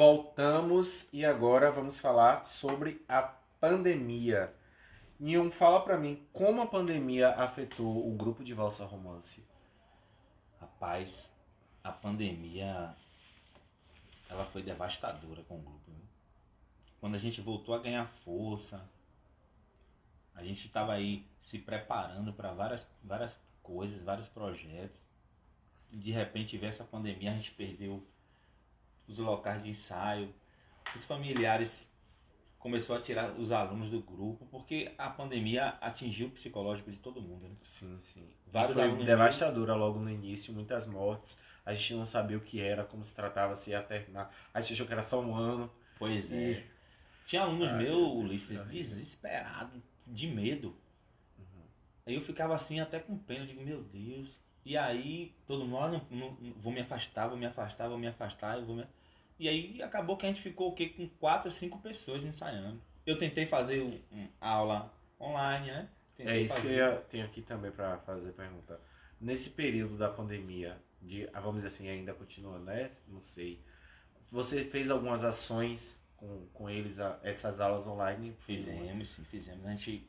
Voltamos 0.00 1.12
e 1.12 1.26
agora 1.26 1.70
vamos 1.70 2.00
falar 2.00 2.46
sobre 2.46 3.04
a 3.06 3.20
pandemia. 3.20 4.50
Nion, 5.18 5.50
fala 5.50 5.84
pra 5.84 5.98
mim 5.98 6.26
como 6.32 6.62
a 6.62 6.66
pandemia 6.66 7.28
afetou 7.32 8.08
o 8.08 8.16
grupo 8.16 8.42
de 8.42 8.54
Valsa 8.54 8.86
Romance. 8.86 9.46
Rapaz, 10.58 11.30
a 11.84 11.92
pandemia 11.92 12.96
ela 14.30 14.46
foi 14.46 14.62
devastadora 14.62 15.42
com 15.42 15.58
o 15.58 15.62
grupo. 15.62 15.90
Né? 15.90 16.00
Quando 16.98 17.16
a 17.16 17.18
gente 17.18 17.42
voltou 17.42 17.74
a 17.74 17.78
ganhar 17.78 18.06
força, 18.06 18.88
a 20.34 20.42
gente 20.42 20.66
estava 20.66 20.94
aí 20.94 21.26
se 21.38 21.58
preparando 21.58 22.32
para 22.32 22.54
várias, 22.54 22.86
várias 23.04 23.38
coisas, 23.62 24.02
vários 24.02 24.28
projetos. 24.28 25.10
De 25.90 26.10
repente 26.10 26.56
veio 26.56 26.70
essa 26.70 26.84
pandemia, 26.84 27.32
a 27.32 27.34
gente 27.34 27.50
perdeu 27.50 28.02
os 29.10 29.18
locais 29.18 29.62
de 29.62 29.70
ensaio, 29.70 30.32
os 30.94 31.04
familiares 31.04 31.92
começou 32.58 32.94
a 32.94 33.00
tirar 33.00 33.32
os 33.32 33.50
alunos 33.50 33.88
do 33.88 34.00
grupo, 34.00 34.46
porque 34.50 34.92
a 34.98 35.08
pandemia 35.08 35.78
atingiu 35.80 36.28
o 36.28 36.30
psicológico 36.30 36.90
de 36.90 36.98
todo 36.98 37.20
mundo. 37.20 37.48
Né? 37.48 37.54
Sim, 37.62 37.98
sim. 37.98 38.28
Vários 38.46 38.76
foi 38.76 38.84
alunos 38.84 39.06
devastadora 39.06 39.74
logo 39.74 39.98
no 39.98 40.10
início, 40.10 40.52
muitas 40.52 40.86
mortes. 40.86 41.38
A 41.64 41.72
gente 41.72 41.94
não 41.94 42.04
sabia 42.04 42.36
o 42.36 42.40
que 42.40 42.60
era, 42.60 42.84
como 42.84 43.02
se 43.02 43.14
tratava, 43.14 43.54
se 43.54 43.70
ia 43.70 43.82
terminar. 43.82 44.30
A 44.52 44.60
gente 44.60 44.74
achou 44.74 44.86
que 44.86 44.92
era 44.92 45.02
só 45.02 45.20
um 45.20 45.34
ano. 45.34 45.70
Pois 45.98 46.30
e... 46.30 46.34
é. 46.34 46.66
Tinha 47.24 47.42
alunos 47.42 47.70
meus, 47.72 48.12
Ulisses, 48.12 48.62
desesperado, 48.64 49.80
de 50.06 50.26
medo. 50.26 50.76
Uhum. 51.38 51.62
Aí 52.04 52.14
eu 52.14 52.20
ficava 52.20 52.54
assim 52.56 52.80
até 52.80 52.98
com 52.98 53.16
pena, 53.16 53.46
digo, 53.46 53.62
meu 53.62 53.82
Deus. 53.84 54.38
E 54.64 54.76
aí 54.76 55.34
todo 55.46 55.64
mundo, 55.64 55.78
ah, 55.78 55.88
não, 55.88 56.06
não, 56.10 56.52
vou 56.56 56.72
me 56.72 56.80
afastar, 56.80 57.28
vou 57.28 57.38
me 57.38 57.46
afastar, 57.46 57.88
vou 57.88 57.98
me 57.98 58.08
afastar, 58.08 58.58
eu 58.58 58.66
vou 58.66 58.76
me... 58.76 58.84
E 59.40 59.48
aí 59.48 59.82
acabou 59.82 60.18
que 60.18 60.26
a 60.26 60.28
gente 60.28 60.42
ficou 60.42 60.68
o 60.68 60.74
quê? 60.74 60.90
com 60.90 61.08
quatro, 61.08 61.50
cinco 61.50 61.78
pessoas 61.78 62.24
ensaiando. 62.24 62.78
Eu 63.06 63.18
tentei 63.18 63.46
fazer 63.46 63.80
um, 63.80 63.98
um 64.12 64.28
aula 64.38 64.92
online, 65.18 65.68
né? 65.68 65.88
Tentei 66.14 66.34
é 66.34 66.40
isso 66.40 66.56
fazer. 66.56 66.68
que 66.68 66.74
eu 66.74 67.00
tenho 67.04 67.24
aqui 67.24 67.40
também 67.40 67.70
para 67.70 67.96
fazer 68.00 68.32
pergunta. 68.32 68.78
Nesse 69.18 69.50
período 69.50 69.96
da 69.96 70.10
pandemia, 70.10 70.76
de, 71.00 71.26
ah, 71.32 71.40
vamos 71.40 71.56
dizer 71.62 71.68
assim, 71.68 71.88
ainda 71.88 72.12
continua, 72.12 72.58
né? 72.58 72.90
Não 73.08 73.22
sei. 73.22 73.64
Você 74.30 74.62
fez 74.62 74.90
algumas 74.90 75.24
ações 75.24 76.04
com, 76.18 76.46
com 76.52 76.68
eles, 76.68 76.98
essas 77.22 77.60
aulas 77.60 77.86
online? 77.86 78.36
Fizemos, 78.40 79.08
sim, 79.08 79.24
fizemos. 79.24 79.64
A 79.64 79.70
gente 79.70 80.06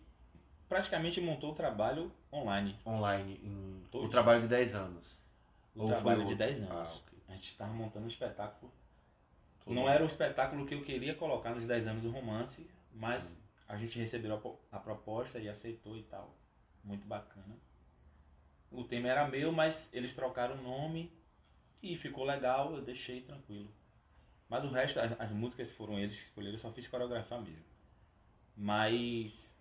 praticamente 0.67 1.21
montou 1.21 1.51
o 1.51 1.55
trabalho 1.55 2.11
online. 2.33 2.77
Online, 2.85 3.39
em, 3.41 3.81
o 3.93 4.09
trabalho 4.09 4.41
de 4.41 4.49
10 4.49 4.75
anos. 4.75 5.21
O 5.73 5.83
Ou 5.83 5.87
trabalho 5.87 6.25
de 6.25 6.35
10 6.35 6.57
anos. 6.63 6.69
Ah, 6.69 6.95
okay. 6.97 7.19
A 7.29 7.33
gente 7.33 7.47
estava 7.47 7.71
montando 7.71 8.03
um 8.03 8.09
espetáculo 8.09 8.69
não 9.65 9.89
era 9.89 10.03
o 10.03 10.07
espetáculo 10.07 10.65
que 10.65 10.73
eu 10.73 10.83
queria 10.83 11.15
colocar 11.15 11.53
nos 11.53 11.65
10 11.65 11.87
anos 11.87 12.03
do 12.03 12.09
romance, 12.09 12.67
mas 12.93 13.21
Sim. 13.23 13.37
a 13.67 13.77
gente 13.77 13.97
recebeu 13.99 14.59
a, 14.71 14.79
proposta 14.79 15.39
e 15.39 15.47
aceitou 15.47 15.97
e 15.97 16.03
tal. 16.03 16.35
Muito 16.83 17.07
bacana. 17.07 17.57
O 18.71 18.83
tema 18.83 19.09
era 19.09 19.27
meu, 19.27 19.51
mas 19.51 19.89
eles 19.93 20.13
trocaram 20.13 20.55
o 20.55 20.61
nome 20.61 21.11
e 21.81 21.95
ficou 21.95 22.23
legal, 22.23 22.73
eu 22.75 22.81
deixei 22.81 23.21
tranquilo. 23.21 23.69
Mas 24.49 24.65
o 24.65 24.69
resto, 24.69 24.99
as, 24.99 25.19
as 25.19 25.31
músicas 25.31 25.71
foram 25.71 25.99
eles 25.99 26.17
que 26.17 26.25
escolheram, 26.25 26.55
eu 26.55 26.59
só 26.59 26.71
fiz 26.71 26.87
coreografar 26.87 27.41
mesmo. 27.41 27.63
Mas 28.55 29.57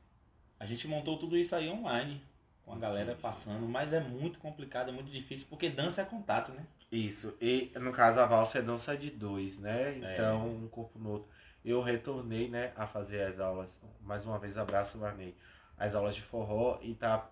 a 0.58 0.66
gente 0.66 0.86
montou 0.88 1.18
tudo 1.18 1.36
isso 1.36 1.54
aí 1.54 1.68
online, 1.68 2.22
com 2.64 2.72
a 2.72 2.78
galera 2.78 3.14
passando, 3.14 3.66
mas 3.66 3.92
é 3.92 4.00
muito 4.00 4.38
complicado, 4.38 4.90
é 4.90 4.92
muito 4.92 5.10
difícil, 5.10 5.46
porque 5.48 5.68
dança 5.68 6.02
é 6.02 6.04
contato, 6.04 6.52
né? 6.52 6.66
Isso. 6.90 7.36
E 7.40 7.70
no 7.76 7.92
caso 7.92 8.18
a 8.20 8.26
valsa 8.26 8.58
é 8.58 8.62
dança 8.62 8.96
de 8.96 9.10
dois, 9.10 9.58
né? 9.60 9.96
Então, 9.98 10.42
é. 10.42 10.44
um 10.44 10.68
corpo 10.68 10.98
no 10.98 11.10
outro. 11.10 11.28
Eu 11.64 11.82
retornei, 11.82 12.48
né, 12.48 12.72
a 12.74 12.86
fazer 12.86 13.22
as 13.22 13.38
aulas. 13.38 13.78
Mais 14.00 14.24
uma 14.24 14.38
vez, 14.38 14.58
abraço, 14.58 14.98
Marnei. 14.98 15.36
As 15.78 15.94
aulas 15.94 16.14
de 16.14 16.22
forró 16.22 16.78
e 16.82 16.94
tá 16.94 17.30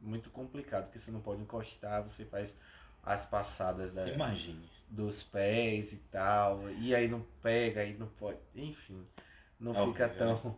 muito 0.00 0.30
complicado, 0.30 0.84
porque 0.84 0.98
você 0.98 1.10
não 1.10 1.20
pode 1.20 1.42
encostar, 1.42 2.02
você 2.02 2.24
faz 2.24 2.56
as 3.02 3.26
passadas 3.26 3.92
da, 3.92 4.08
Imagine. 4.08 4.68
dos 4.88 5.22
pés 5.22 5.92
e 5.92 5.98
tal. 6.10 6.68
E 6.72 6.94
aí 6.94 7.06
não 7.06 7.24
pega, 7.42 7.82
aí 7.82 7.96
não 7.96 8.08
pode. 8.08 8.38
Enfim, 8.54 9.06
não 9.60 9.72
é 9.72 9.86
fica 9.86 10.08
tão, 10.08 10.56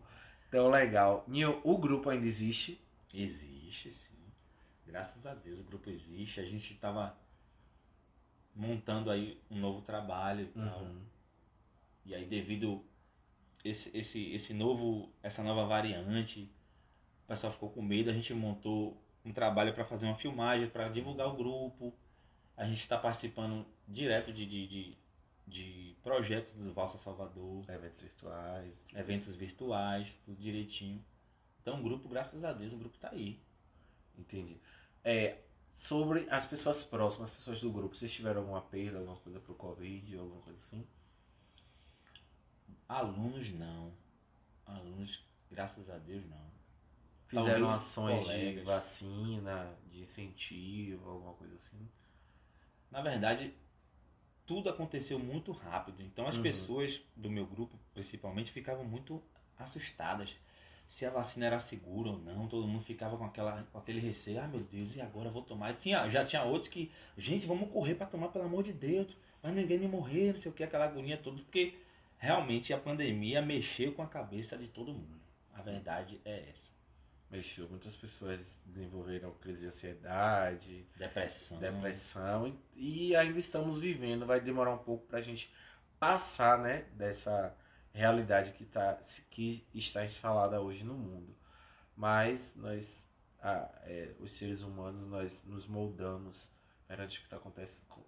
tão 0.51 0.71
legal. 0.71 1.25
Nil, 1.27 1.61
o 1.65 1.77
grupo 1.77 2.09
ainda 2.09 2.27
existe? 2.27 2.81
Existe, 3.13 3.91
sim. 3.91 4.15
Graças 4.87 5.27
a 5.27 5.35
Deus 5.35 5.61
o 5.61 5.65
grupo 5.65 5.91
existe. 5.91 6.41
A 6.41 6.45
gente 6.45 6.75
tava 6.75 7.17
montando 8.57 9.11
aí 9.11 9.39
um 9.51 9.61
novo 9.61 9.83
trabalho 9.83 10.45
e 10.45 10.47
tal. 10.47 10.81
Uhum. 10.81 11.01
E 12.07 12.15
aí 12.15 12.25
devido 12.25 12.83
esse, 13.63 13.97
esse, 13.97 14.33
esse 14.33 14.55
novo, 14.55 15.13
essa 15.23 15.43
nova 15.43 15.67
variante, 15.67 16.51
o 17.25 17.29
pessoal 17.29 17.53
ficou 17.53 17.71
com 17.71 17.83
medo, 17.83 18.11
a 18.11 18.13
gente 18.13 18.33
montou 18.33 19.01
um 19.25 19.33
trabalho 19.33 19.75
para 19.75 19.85
fazer 19.85 20.07
uma 20.07 20.15
filmagem, 20.15 20.69
para 20.69 20.89
divulgar 20.89 21.29
o 21.29 21.37
grupo. 21.37 21.93
A 22.57 22.65
gente 22.65 22.81
está 22.81 22.97
participando 22.97 23.67
direto 23.87 24.33
de, 24.33 24.47
de, 24.47 24.67
de, 24.67 24.99
de, 25.47 25.97
projetos 26.03 26.55
do 26.55 26.73
Valsa 26.73 26.97
Salvador. 26.97 27.65
Eventos 27.69 28.01
virtuais. 28.01 28.87
Eventos 28.95 29.35
virtuais, 29.35 30.19
tudo 30.25 30.41
direitinho. 30.41 31.05
Então 31.61 31.81
o 31.81 31.83
grupo, 31.83 32.09
graças 32.09 32.45
a 32.45 32.53
Deus, 32.53 32.73
o 32.73 32.77
grupo 32.79 32.95
está 32.95 33.11
aí. 33.11 33.41
Entendi. 34.17 34.57
É, 35.03 35.39
sobre 35.77 36.27
as 36.31 36.47
pessoas 36.47 36.83
próximas, 36.83 37.31
as 37.31 37.37
pessoas 37.37 37.61
do 37.61 37.71
grupo. 37.71 37.95
Vocês 37.95 38.11
tiveram 38.11 38.41
alguma 38.41 38.63
perda, 38.63 38.99
alguma 38.99 39.19
coisa 39.19 39.39
pro 39.39 39.55
Covid, 39.55 40.17
alguma 40.17 40.41
coisa 40.41 40.59
assim? 40.59 40.85
Alunos 42.89 43.53
não. 43.53 43.93
Alunos, 44.65 45.23
graças 45.51 45.89
a 45.91 45.99
Deus, 45.99 46.25
não. 46.29 46.47
Fizeram 47.27 47.69
ações 47.69 48.23
colegas. 48.23 48.55
de 48.55 48.61
vacina, 48.65 49.77
de 49.91 50.01
incentivo, 50.01 51.11
alguma 51.11 51.35
coisa 51.35 51.55
assim? 51.57 51.89
Na 52.91 53.03
verdade, 53.03 53.53
tudo 54.47 54.71
aconteceu 54.71 55.19
muito 55.19 55.53
rápido. 55.53 56.03
Então 56.03 56.27
as 56.27 56.37
uhum. 56.37 56.43
pessoas 56.43 57.03
do 57.15 57.31
meu 57.31 57.45
grupo, 57.47 57.79
principalmente, 57.93 58.51
ficavam 58.51 58.85
muito 58.85 59.23
assustadas 59.59 60.37
se 60.89 61.05
a 61.05 61.11
vacina 61.11 61.47
era 61.47 61.61
segura 61.61 62.11
ou 62.11 62.19
não, 62.19 62.47
todo 62.47 62.67
mundo 62.67 62.85
ficava 62.85 63.17
com, 63.17 63.25
aquela, 63.25 63.63
com 63.73 63.79
aquele 63.79 64.01
receio, 64.01 64.41
ah 64.41 64.47
meu 64.47 64.61
Deus, 64.61 64.95
e 64.95 65.01
agora 65.01 65.29
eu 65.29 65.33
vou 65.33 65.43
tomar? 65.43 65.73
E 65.73 65.75
tinha, 65.75 66.09
já 66.09 66.25
tinha 66.25 66.43
outros 66.43 66.69
que, 66.69 66.93
gente, 67.19 67.47
vamos 67.47 67.71
correr 67.71 67.97
para 67.97 68.07
tomar, 68.07 68.29
pelo 68.29 68.45
amor 68.45 68.63
de 68.63 68.73
Deus, 68.73 69.17
mas 69.43 69.55
ninguém 69.55 69.79
nem 69.79 69.89
morrer, 69.89 70.33
não 70.33 70.39
sei 70.39 70.51
o 70.51 70.55
que, 70.55 70.63
aquela 70.63 70.85
agonia 70.85 71.17
toda, 71.17 71.39
porque 71.39 71.75
realmente 72.19 72.73
a 72.73 72.79
pandemia 72.79 73.43
mexeu 73.43 73.93
com 73.93 74.03
a 74.03 74.07
cabeça 74.07 74.57
de 74.57 74.69
todo 74.69 74.93
mundo. 74.93 75.21
A 75.53 75.63
verdade 75.63 76.21
é 76.25 76.51
essa. 76.51 76.71
Mexeu, 77.29 77.69
muitas 77.69 77.97
pessoas 77.97 78.63
desenvolveram 78.65 79.33
crise 79.41 79.63
de 79.63 79.67
ansiedade, 79.67 80.87
depressão. 80.97 81.59
Depressão, 81.59 82.57
e, 82.77 83.09
e 83.09 83.17
ainda 83.17 83.39
estamos 83.41 83.79
vivendo, 83.79 84.25
vai 84.25 84.41
demorar 84.41 84.73
um 84.73 84.79
pouco 84.79 85.07
para 85.07 85.19
a 85.19 85.23
gente 85.23 85.51
passar 85.99 86.59
né, 86.59 86.85
dessa 86.93 87.53
realidade 87.97 88.53
que, 88.53 88.65
tá, 88.65 88.99
que 89.31 89.67
está 89.75 90.05
instalada 90.05 90.61
hoje 90.61 90.85
no 90.85 90.95
mundo. 90.95 91.35
Mas 91.97 92.55
nós, 92.57 93.09
ah, 93.41 93.71
é, 93.85 94.15
os 94.21 94.33
seres 94.33 94.61
humanos, 94.61 95.07
nós 95.07 95.45
nos 95.45 95.67
moldamos 95.67 96.51
perante 96.87 97.17
o 97.17 97.21
que 97.21 97.27
está 97.27 97.39
acontecendo 97.39 97.87
com, 97.89 98.03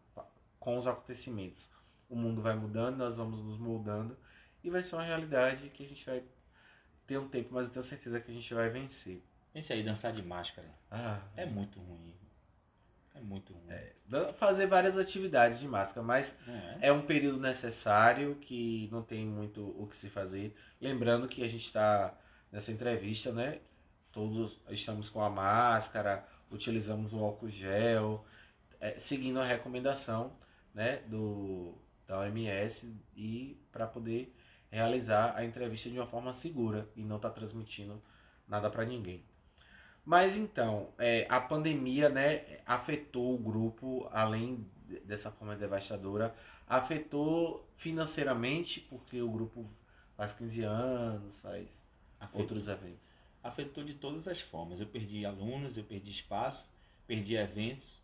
com 0.60 0.76
os 0.76 0.86
acontecimentos. 0.86 1.70
O 2.08 2.14
mundo 2.14 2.42
vai 2.42 2.54
mudando, 2.54 2.98
nós 2.98 3.16
vamos 3.16 3.40
nos 3.40 3.58
moldando 3.58 4.16
e 4.62 4.68
vai 4.68 4.82
ser 4.82 4.96
uma 4.96 5.04
realidade 5.04 5.70
que 5.70 5.84
a 5.84 5.88
gente 5.88 6.04
vai 6.04 6.22
ter 7.06 7.18
um 7.18 7.28
tempo, 7.28 7.54
mas 7.54 7.66
eu 7.66 7.72
tenho 7.72 7.82
certeza 7.82 8.20
que 8.20 8.30
a 8.30 8.34
gente 8.34 8.52
vai 8.52 8.68
vencer. 8.68 9.22
Pense 9.52 9.72
aí, 9.72 9.82
dançar 9.82 10.12
de 10.12 10.22
máscara. 10.22 10.68
Ah, 10.90 11.22
é 11.34 11.46
muito 11.46 11.80
ruim. 11.80 12.14
É 13.18 13.22
muito 13.22 13.52
ruim. 13.52 13.70
É, 13.70 13.92
fazer 14.36 14.66
várias 14.66 14.96
atividades 14.96 15.58
de 15.58 15.66
máscara, 15.66 16.06
mas 16.06 16.36
é. 16.80 16.88
é. 16.88 16.92
um 16.92 17.02
período 17.02 17.38
necessário 17.38 18.36
que 18.36 18.88
não 18.92 19.02
tem 19.02 19.26
muito 19.26 19.62
o 19.80 19.86
que 19.86 19.96
se 19.96 20.08
fazer. 20.08 20.56
Lembrando 20.80 21.28
que 21.28 21.42
a 21.42 21.48
gente 21.48 21.66
está 21.66 22.16
nessa 22.50 22.70
entrevista, 22.70 23.32
né? 23.32 23.60
Todos 24.12 24.58
estamos 24.70 25.10
com 25.10 25.22
a 25.22 25.28
máscara, 25.28 26.24
utilizamos 26.50 27.12
o 27.12 27.18
álcool 27.18 27.50
gel, 27.50 28.24
é, 28.80 28.98
seguindo 28.98 29.40
a 29.40 29.44
recomendação 29.44 30.32
né, 30.74 31.02
do, 31.06 31.74
da 32.06 32.20
OMS 32.20 32.96
e 33.16 33.60
para 33.70 33.86
poder 33.86 34.34
realizar 34.70 35.34
a 35.36 35.44
entrevista 35.44 35.90
de 35.90 35.98
uma 35.98 36.06
forma 36.06 36.32
segura 36.32 36.88
e 36.96 37.02
não 37.02 37.16
estar 37.16 37.30
tá 37.30 37.34
transmitindo 37.34 38.02
nada 38.46 38.70
para 38.70 38.84
ninguém. 38.84 39.24
Mas 40.08 40.38
então, 40.38 40.88
é, 40.96 41.26
a 41.28 41.38
pandemia 41.38 42.08
né, 42.08 42.60
afetou 42.64 43.34
o 43.34 43.36
grupo, 43.38 44.08
além 44.10 44.66
dessa 45.04 45.30
forma 45.30 45.54
devastadora, 45.54 46.34
afetou 46.66 47.68
financeiramente, 47.76 48.80
porque 48.80 49.20
o 49.20 49.30
grupo 49.30 49.66
faz 50.16 50.32
15 50.32 50.62
anos, 50.62 51.38
faz 51.40 51.82
afetou. 52.18 52.40
outros 52.40 52.68
eventos. 52.68 53.06
Afetou 53.42 53.84
de 53.84 53.92
todas 53.92 54.26
as 54.26 54.40
formas. 54.40 54.80
Eu 54.80 54.86
perdi 54.86 55.26
alunos, 55.26 55.76
eu 55.76 55.84
perdi 55.84 56.10
espaço, 56.10 56.66
perdi 57.06 57.36
eventos, 57.36 58.00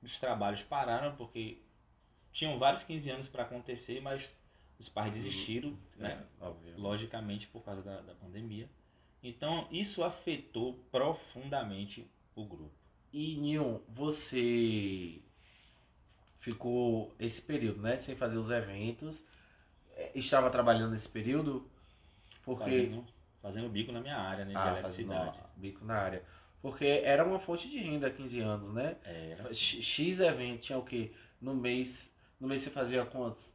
os 0.00 0.20
trabalhos 0.20 0.62
pararam 0.62 1.16
porque 1.16 1.58
tinham 2.30 2.60
vários 2.60 2.84
15 2.84 3.10
anos 3.10 3.26
para 3.28 3.42
acontecer, 3.42 4.00
mas 4.00 4.30
os 4.78 4.88
pais 4.88 5.12
desistiram, 5.12 5.76
É, 5.98 6.02
né? 6.02 6.24
óbvio. 6.40 6.78
logicamente 6.78 7.48
por 7.48 7.64
causa 7.64 7.82
da, 7.82 8.00
da 8.02 8.14
pandemia. 8.14 8.68
Então, 9.22 9.68
isso 9.70 10.02
afetou 10.02 10.74
profundamente 10.90 12.10
o 12.34 12.44
grupo. 12.44 12.72
E 13.12 13.36
Nil, 13.36 13.82
você 13.88 15.20
ficou 16.38 17.14
esse 17.18 17.42
período, 17.42 17.82
né, 17.82 17.96
sem 17.96 18.16
fazer 18.16 18.38
os 18.38 18.50
eventos. 18.50 19.26
É, 19.94 20.12
Estava 20.14 20.50
trabalhando 20.50 20.92
nesse 20.92 21.08
período 21.08 21.68
porque 22.42 22.64
Fazendo, 22.64 23.06
fazendo 23.42 23.68
bico 23.68 23.92
na 23.92 24.00
minha 24.00 24.16
área, 24.16 24.44
né? 24.44 24.52
De 24.52 24.56
ah, 24.56 24.72
eletricidade. 24.72 25.38
bico 25.56 25.84
na 25.84 25.94
área. 25.94 26.24
Porque 26.62 26.84
era 26.84 27.24
uma 27.24 27.38
fonte 27.38 27.68
de 27.68 27.78
renda 27.78 28.06
há 28.06 28.10
15 28.10 28.40
anos, 28.40 28.72
né? 28.72 28.96
É, 29.04 29.30
era 29.32 29.42
assim. 29.44 29.54
X 29.54 29.84
X 29.84 30.20
evento 30.20 30.60
tinha 30.60 30.78
o 30.78 30.84
quê? 30.84 31.12
No 31.40 31.54
mês, 31.54 32.14
no 32.38 32.48
mês 32.48 32.62
você 32.62 32.70
fazia 32.70 33.04
quantos? 33.04 33.52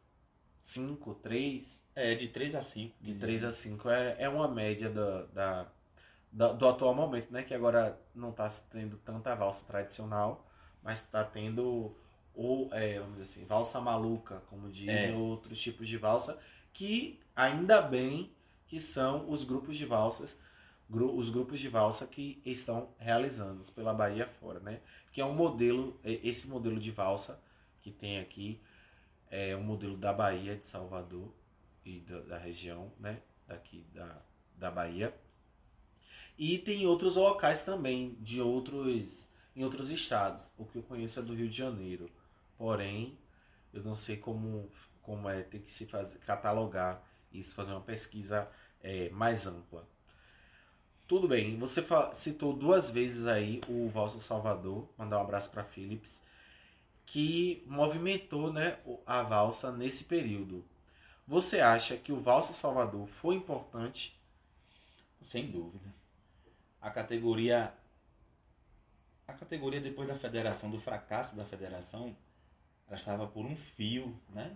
5, 0.66 1.14
3? 1.22 1.86
É, 1.96 2.16
de 2.16 2.28
3 2.28 2.56
a 2.56 2.62
5. 2.62 2.96
De 3.00 3.14
3 3.16 3.44
a 3.44 3.52
5 3.52 3.88
é, 3.88 4.16
é 4.20 4.28
uma 4.28 4.48
média 4.48 4.90
da, 4.90 5.22
da, 5.28 5.68
da- 6.32 6.52
do 6.54 6.68
atual 6.68 6.94
momento, 6.96 7.32
né? 7.32 7.44
Que 7.44 7.54
agora 7.54 8.02
não 8.16 8.32
está 8.32 8.50
tendo 8.72 8.98
tanta 8.98 9.36
valsa 9.36 9.64
tradicional, 9.66 10.44
mas 10.84 11.00
está 11.04 11.24
tendo 11.24 11.96
ou 12.34 12.68
é, 12.74 13.00
vamos 13.00 13.18
dizer 13.20 13.24
assim, 13.32 13.46
valsa 13.46 13.80
maluca, 13.80 14.42
como 14.50 14.70
dizem, 14.70 15.14
É. 15.14 15.16
outros 15.16 15.62
tipos 15.62 15.88
de 15.88 15.98
valsa, 15.98 16.38
que 16.74 17.20
ainda 17.36 17.82
bem 17.82 18.32
que 18.68 18.80
são 18.80 19.30
os 19.30 19.44
grupos 19.46 19.78
de 19.78 19.86
valsas, 19.86 20.38
os 20.90 21.30
grupos 21.30 21.60
de 21.60 21.70
valsa 21.70 22.06
que 22.08 22.42
estão 22.44 22.90
realizando 22.98 23.64
pela 23.72 23.94
Bahia 23.94 24.28
fora, 24.28 24.60
né? 24.60 24.82
Que 25.14 25.22
é 25.22 25.26
um 25.26 25.34
modelo, 25.36 25.98
é, 26.04 26.20
esse 26.28 26.48
modelo 26.48 26.80
de 26.80 26.90
valsa 26.92 27.40
que 27.82 27.92
tem 27.92 28.20
aqui 28.20 28.60
é 29.30 29.56
um 29.56 29.64
modelo 29.64 29.98
da 29.98 30.14
Bahia 30.14 30.56
de 30.56 30.66
Salvador 30.66 31.34
e 31.84 32.00
da, 32.00 32.20
da 32.22 32.38
região, 32.38 32.92
né? 33.00 33.22
Daqui 33.48 33.86
da, 33.94 34.22
da 34.58 34.72
Bahia. 34.72 35.14
E 36.38 36.58
tem 36.58 36.86
outros 36.86 37.16
locais 37.16 37.64
também, 37.64 38.16
de 38.20 38.42
outros, 38.42 39.30
em 39.56 39.64
outros 39.64 39.90
estados. 39.90 40.52
O 40.58 40.66
que 40.66 40.78
eu 40.78 40.84
conheço 40.84 41.20
é 41.20 41.24
do 41.24 41.34
Rio 41.34 41.48
de 41.48 41.56
Janeiro. 41.58 42.10
Porém, 42.58 43.18
eu 43.74 43.84
não 43.84 43.96
sei 43.96 44.18
como, 44.18 44.70
como 45.02 45.30
é 45.30 45.42
ter 45.44 45.60
que 45.60 45.74
se 45.74 45.86
fazer, 45.86 46.18
catalogar 46.20 47.02
isso, 47.32 47.56
fazer 47.56 47.72
uma 47.72 47.82
pesquisa 47.82 48.50
é, 48.82 49.10
mais 49.10 49.46
ampla. 49.48 49.88
Tudo 51.08 51.28
bem, 51.28 51.58
você 51.60 51.86
citou 52.14 52.54
duas 52.54 52.90
vezes 52.90 53.28
aí 53.28 53.62
o 53.68 53.88
Valsa 53.90 54.18
Salvador, 54.18 54.90
mandar 54.98 55.20
um 55.20 55.22
abraço 55.22 55.52
para 55.52 55.64
Philips, 55.64 56.24
que 57.06 57.64
movimentou 57.68 58.52
né, 58.52 58.80
a 59.06 59.22
valsa 59.22 59.72
nesse 59.72 60.06
período. 60.06 60.66
Você 61.28 61.60
acha 61.60 61.98
que 61.98 62.12
o 62.12 62.20
Valsa 62.20 62.54
Salvador 62.54 63.08
foi 63.08 63.36
importante? 63.36 64.20
Sem 65.22 65.50
dúvida. 65.50 65.90
A 66.82 66.92
categoria. 66.92 67.74
A 69.28 69.34
categoria 69.34 69.82
depois 69.82 70.08
da 70.08 70.16
federação, 70.16 70.70
do 70.70 70.80
fracasso 70.80 71.36
da 71.36 71.44
federação, 71.44 72.16
ela 72.88 72.96
estava 72.96 73.26
por 73.26 73.44
um 73.44 73.56
fio, 73.56 74.20
né? 74.30 74.56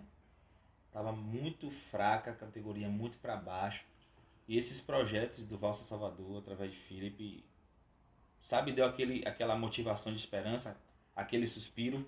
Estava 0.86 1.12
muito 1.12 1.70
fraca, 1.70 2.30
a 2.30 2.34
categoria 2.34 2.88
muito 2.88 3.18
para 3.18 3.36
baixo. 3.36 3.84
E 4.46 4.56
esses 4.56 4.80
projetos 4.80 5.44
do 5.44 5.58
Valsa 5.58 5.84
Salvador, 5.84 6.38
através 6.38 6.70
de 6.70 6.76
Felipe, 6.76 7.44
sabe, 8.40 8.72
deu 8.72 8.84
aquele, 8.84 9.26
aquela 9.26 9.56
motivação 9.56 10.12
de 10.12 10.20
esperança, 10.20 10.76
aquele 11.20 11.46
suspiro. 11.46 12.06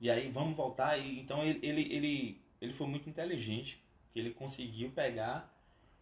E 0.00 0.10
aí 0.10 0.30
vamos 0.30 0.56
voltar. 0.56 0.98
E, 0.98 1.20
então 1.20 1.42
ele, 1.42 1.58
ele, 1.62 1.92
ele, 1.92 2.42
ele 2.60 2.72
foi 2.72 2.86
muito 2.86 3.08
inteligente, 3.08 3.82
que 4.12 4.18
ele 4.18 4.30
conseguiu 4.30 4.90
pegar 4.90 5.54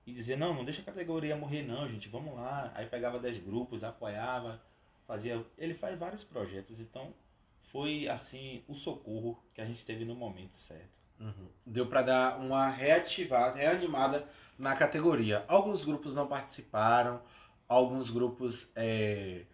e 0.07 0.13
dizer, 0.13 0.37
não, 0.37 0.55
não 0.55 0.65
deixa 0.65 0.83
a 0.83 0.85
categoria 0.85 1.37
morrer 1.37 1.63
não, 1.63 1.89
gente, 1.89 2.09
vamos 2.09 2.35
lá. 2.35 2.71
Aí 2.75 2.87
pegava 2.87 3.19
10 3.19 3.39
grupos, 3.39 3.83
apoiava, 3.83 4.63
fazia. 5.07 5.45
Ele 5.59 5.75
faz 5.75 5.99
vários 5.99 6.23
projetos, 6.23 6.81
então 6.81 7.13
foi 7.59 8.09
assim 8.09 8.63
o 8.69 8.75
socorro 8.75 9.43
que 9.53 9.61
a 9.61 9.65
gente 9.65 9.85
teve 9.85 10.05
no 10.05 10.15
momento 10.15 10.55
certo. 10.55 10.97
Uhum. 11.19 11.49
Deu 11.65 11.87
para 11.87 12.03
dar 12.03 12.39
uma 12.39 12.69
reativada, 12.69 13.57
reanimada 13.57 14.29
na 14.59 14.77
categoria. 14.77 15.45
Alguns 15.49 15.85
grupos 15.85 16.15
não 16.15 16.27
participaram, 16.27 17.21
alguns 17.67 18.11
grupos 18.11 18.71
é, 18.77 19.45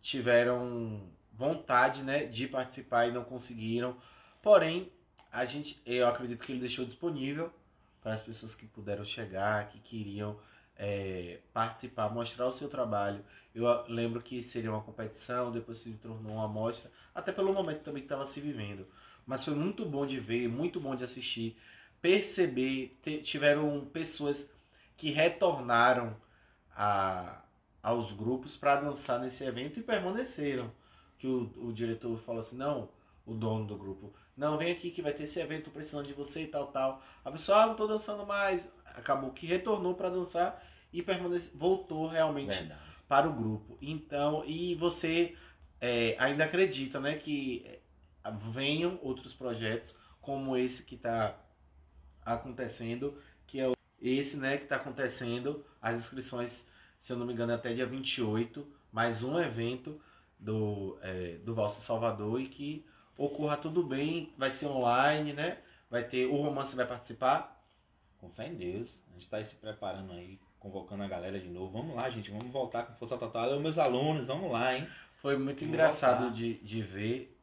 tiveram 0.00 1.08
vontade 1.40 2.02
né, 2.02 2.26
de 2.26 2.46
participar 2.46 3.08
e 3.08 3.12
não 3.12 3.24
conseguiram. 3.24 3.96
Porém, 4.42 4.92
a 5.32 5.46
gente, 5.46 5.80
eu 5.86 6.06
acredito 6.06 6.44
que 6.44 6.52
ele 6.52 6.60
deixou 6.60 6.84
disponível 6.84 7.50
para 8.02 8.12
as 8.12 8.20
pessoas 8.20 8.54
que 8.54 8.66
puderam 8.66 9.06
chegar, 9.06 9.68
que 9.70 9.78
queriam 9.80 10.38
é, 10.76 11.38
participar, 11.50 12.10
mostrar 12.10 12.46
o 12.46 12.52
seu 12.52 12.68
trabalho. 12.68 13.24
Eu 13.54 13.64
lembro 13.88 14.20
que 14.20 14.42
seria 14.42 14.70
uma 14.70 14.82
competição, 14.82 15.50
depois 15.50 15.78
se 15.78 15.92
tornou 15.94 16.34
uma 16.34 16.44
amostra, 16.44 16.90
até 17.14 17.32
pelo 17.32 17.54
momento 17.54 17.80
também 17.80 18.02
que 18.02 18.06
estava 18.06 18.26
se 18.26 18.38
vivendo. 18.38 18.86
Mas 19.26 19.42
foi 19.42 19.54
muito 19.54 19.86
bom 19.86 20.04
de 20.04 20.20
ver, 20.20 20.46
muito 20.46 20.78
bom 20.78 20.94
de 20.94 21.04
assistir, 21.04 21.56
perceber, 22.02 22.98
tiveram 23.22 23.86
pessoas 23.86 24.50
que 24.94 25.10
retornaram 25.10 26.14
a, 26.76 27.40
aos 27.82 28.12
grupos 28.12 28.58
para 28.58 28.80
dançar 28.82 29.18
nesse 29.18 29.42
evento 29.44 29.80
e 29.80 29.82
permaneceram. 29.82 30.70
Que 31.20 31.28
o, 31.28 31.68
o 31.68 31.72
diretor 31.72 32.18
falou 32.18 32.40
assim, 32.40 32.56
não, 32.56 32.88
o 33.24 33.34
dono 33.34 33.66
do 33.66 33.76
grupo, 33.76 34.12
não, 34.40 34.56
vem 34.56 34.72
aqui 34.72 34.90
que 34.90 35.02
vai 35.02 35.12
ter 35.12 35.24
esse 35.24 35.38
evento, 35.38 35.70
precisando 35.70 36.06
de 36.06 36.14
você 36.14 36.44
e 36.44 36.46
tal, 36.46 36.68
tal. 36.68 37.02
A 37.22 37.30
pessoa, 37.30 37.62
ah, 37.62 37.66
não 37.66 37.74
tô 37.74 37.86
dançando 37.86 38.24
mais. 38.24 38.66
Acabou 38.86 39.32
que 39.32 39.46
retornou 39.46 39.94
para 39.94 40.08
dançar 40.08 40.64
e 40.90 41.02
permanece, 41.02 41.52
voltou 41.54 42.06
realmente 42.06 42.54
Verdade. 42.54 42.80
para 43.06 43.28
o 43.28 43.34
grupo. 43.34 43.76
Então, 43.82 44.42
e 44.46 44.74
você 44.76 45.36
é, 45.78 46.16
ainda 46.18 46.44
acredita, 46.44 46.98
né, 47.00 47.16
que 47.16 47.62
é, 47.66 47.80
venham 48.50 48.98
outros 49.02 49.34
projetos 49.34 49.94
como 50.22 50.56
esse 50.56 50.84
que 50.84 50.94
está 50.94 51.38
acontecendo, 52.24 53.20
que 53.46 53.60
é 53.60 53.70
esse, 54.00 54.38
né, 54.38 54.56
que 54.56 54.62
está 54.62 54.76
acontecendo. 54.76 55.62
As 55.82 55.96
inscrições, 55.96 56.66
se 56.98 57.12
eu 57.12 57.18
não 57.18 57.26
me 57.26 57.34
engano, 57.34 57.52
é 57.52 57.56
até 57.56 57.74
dia 57.74 57.84
28, 57.84 58.66
mais 58.90 59.22
um 59.22 59.38
evento 59.38 60.00
do, 60.40 60.98
é, 61.02 61.38
do 61.44 61.54
Valsa 61.54 61.80
Salvador 61.80 62.40
e 62.40 62.48
que 62.48 62.84
ocorra 63.16 63.56
tudo 63.56 63.82
bem, 63.82 64.32
vai 64.36 64.50
ser 64.50 64.66
online, 64.66 65.32
né? 65.32 65.58
Vai 65.90 66.04
ter, 66.04 66.26
o 66.26 66.36
romance 66.36 66.74
vai 66.74 66.86
participar. 66.86 67.58
Com 68.18 68.30
fé 68.30 68.48
em 68.48 68.54
Deus, 68.54 68.98
a 69.08 69.12
gente 69.12 69.22
está 69.22 69.38
aí 69.38 69.44
se 69.44 69.54
preparando 69.54 70.12
aí, 70.12 70.38
convocando 70.58 71.02
a 71.02 71.08
galera 71.08 71.38
de 71.38 71.48
novo. 71.48 71.72
Vamos 71.72 71.96
lá, 71.96 72.10
gente, 72.10 72.30
vamos 72.30 72.52
voltar 72.52 72.84
com 72.84 72.92
força 72.92 73.16
total. 73.16 73.44
Alô, 73.44 73.60
meus 73.60 73.78
alunos, 73.78 74.26
vamos 74.26 74.50
lá, 74.50 74.76
hein? 74.76 74.86
Foi 75.22 75.38
muito 75.38 75.60
Vou 75.60 75.68
engraçado 75.68 76.20
voltar. 76.20 76.36
de, 76.36 76.54
de 76.54 76.82
ver 76.82 77.36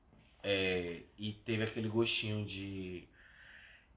é, 0.44 1.02
e 1.18 1.34
teve 1.34 1.64
aquele 1.64 1.90
gostinho 1.90 2.46
de, 2.46 3.08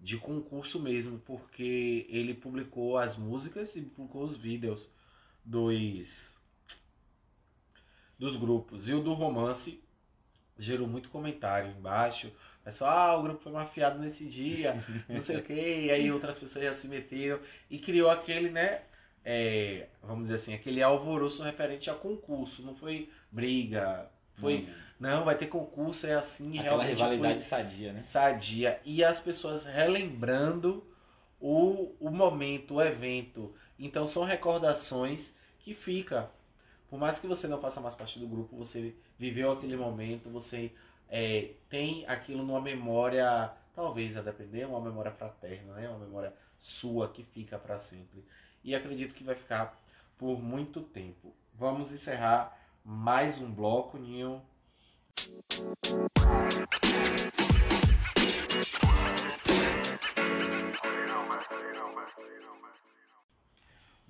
de 0.00 0.16
concurso 0.16 0.80
mesmo, 0.80 1.18
porque 1.18 2.06
ele 2.08 2.34
publicou 2.34 2.96
as 2.96 3.16
músicas 3.16 3.76
e 3.76 3.82
publicou 3.82 4.22
os 4.22 4.36
vídeos 4.36 4.88
dos, 5.44 6.36
dos 8.20 8.37
grupos. 8.37 8.88
E 8.88 8.94
o 8.94 9.00
do 9.00 9.12
romance 9.12 9.83
gerou 10.56 10.87
muito 10.87 11.09
comentário 11.09 11.74
embaixo. 11.76 12.30
Pessoal, 12.62 13.16
ah, 13.16 13.18
o 13.18 13.22
grupo 13.24 13.40
foi 13.40 13.50
mafiado 13.50 13.98
nesse 13.98 14.26
dia, 14.26 14.76
não 15.09 15.20
sei 15.20 15.38
o 15.38 15.42
que, 15.42 15.52
e 15.52 15.90
aí 15.90 16.12
outras 16.12 16.38
pessoas 16.38 16.66
já 16.66 16.74
se 16.74 16.87
meteram 16.87 17.40
e 17.68 17.78
criou 17.78 18.09
aquele, 18.09 18.50
né? 18.50 18.83
é, 19.24 19.87
vamos 20.02 20.24
dizer 20.24 20.37
assim, 20.37 20.54
aquele 20.54 20.83
alvoroço 20.83 21.42
referente 21.42 21.90
a 21.90 21.94
concurso, 21.94 22.62
não 22.62 22.74
foi 22.74 23.11
briga, 23.30 24.11
foi, 24.35 24.61
Hum, 24.61 24.74
não, 24.98 25.24
vai 25.24 25.37
ter 25.37 25.46
concurso, 25.46 26.06
é 26.06 26.14
assim, 26.14 26.59
aquela 26.59 26.83
realmente 26.83 26.96
rivalidade 26.96 27.35
foi 27.35 27.42
sadia, 27.42 27.92
né? 27.92 28.00
sadia. 28.00 28.80
E 28.85 29.04
as 29.04 29.20
pessoas 29.20 29.64
relembrando 29.64 30.85
o, 31.38 31.94
o 32.00 32.11
momento, 32.11 32.74
o 32.74 32.83
evento. 32.83 33.54
Então 33.78 34.06
são 34.06 34.24
recordações 34.24 35.35
que 35.59 35.74
fica. 35.74 36.30
Por 36.90 36.98
mais 36.98 37.20
que 37.20 37.29
você 37.29 37.46
não 37.46 37.61
faça 37.61 37.81
mais 37.81 37.94
parte 37.94 38.18
do 38.18 38.26
grupo, 38.26 38.57
você 38.57 38.96
viveu 39.16 39.53
aquele 39.53 39.76
momento, 39.76 40.29
você 40.29 40.72
é, 41.09 41.53
tem 41.68 42.05
aquilo 42.07 42.42
numa 42.42 42.61
memória, 42.61 43.53
talvez 43.72 44.16
a 44.16 44.22
depender, 44.22 44.64
uma 44.64 44.81
memória 44.81 45.12
fraterna, 45.12 45.74
né? 45.74 45.88
uma 45.88 46.00
memória 46.00 46.35
sua 46.59 47.09
que 47.09 47.22
fica 47.22 47.57
para 47.57 47.79
sempre. 47.79 48.24
E 48.64 48.74
acredito 48.74 49.14
que 49.14 49.22
vai 49.22 49.37
ficar 49.37 49.81
por 50.18 50.42
muito 50.42 50.83
tempo. 50.83 51.33
Vamos 51.55 51.92
encerrar 51.92 52.59
mais 52.85 53.38
um 53.38 53.53
bloco, 53.53 53.96
Nil. 53.96 54.42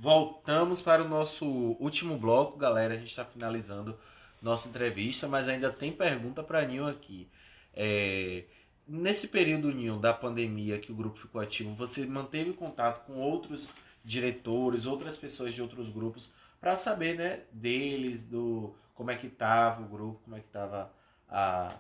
Voltamos 0.03 0.81
para 0.81 1.05
o 1.05 1.09
nosso 1.09 1.47
último 1.79 2.17
bloco, 2.17 2.57
galera. 2.57 2.95
A 2.95 2.97
gente 2.97 3.11
está 3.11 3.23
finalizando 3.23 3.99
nossa 4.41 4.67
entrevista, 4.67 5.29
mas 5.29 5.47
ainda 5.47 5.71
tem 5.71 5.93
pergunta 5.93 6.43
para 6.43 6.65
Nil 6.65 6.89
aqui. 6.89 7.29
É, 7.75 8.45
nesse 8.89 9.29
período, 9.29 9.71
Ninho, 9.71 9.99
da 9.99 10.15
pandemia 10.15 10.79
que 10.79 10.91
o 10.91 10.95
grupo 10.95 11.19
ficou 11.19 11.39
ativo, 11.39 11.75
você 11.75 12.07
manteve 12.07 12.55
contato 12.55 13.05
com 13.05 13.21
outros 13.21 13.69
diretores, 14.03 14.87
outras 14.87 15.19
pessoas 15.19 15.53
de 15.53 15.61
outros 15.61 15.91
grupos, 15.91 16.33
para 16.59 16.77
saber, 16.77 17.19
né, 17.19 17.43
deles, 17.53 18.25
do 18.25 18.75
como 18.95 19.11
é 19.11 19.17
que 19.17 19.29
tava 19.29 19.83
o 19.83 19.87
grupo, 19.87 20.19
como 20.25 20.35
é 20.35 20.41
que 20.41 20.49
tava 20.49 20.91
a, 21.29 21.77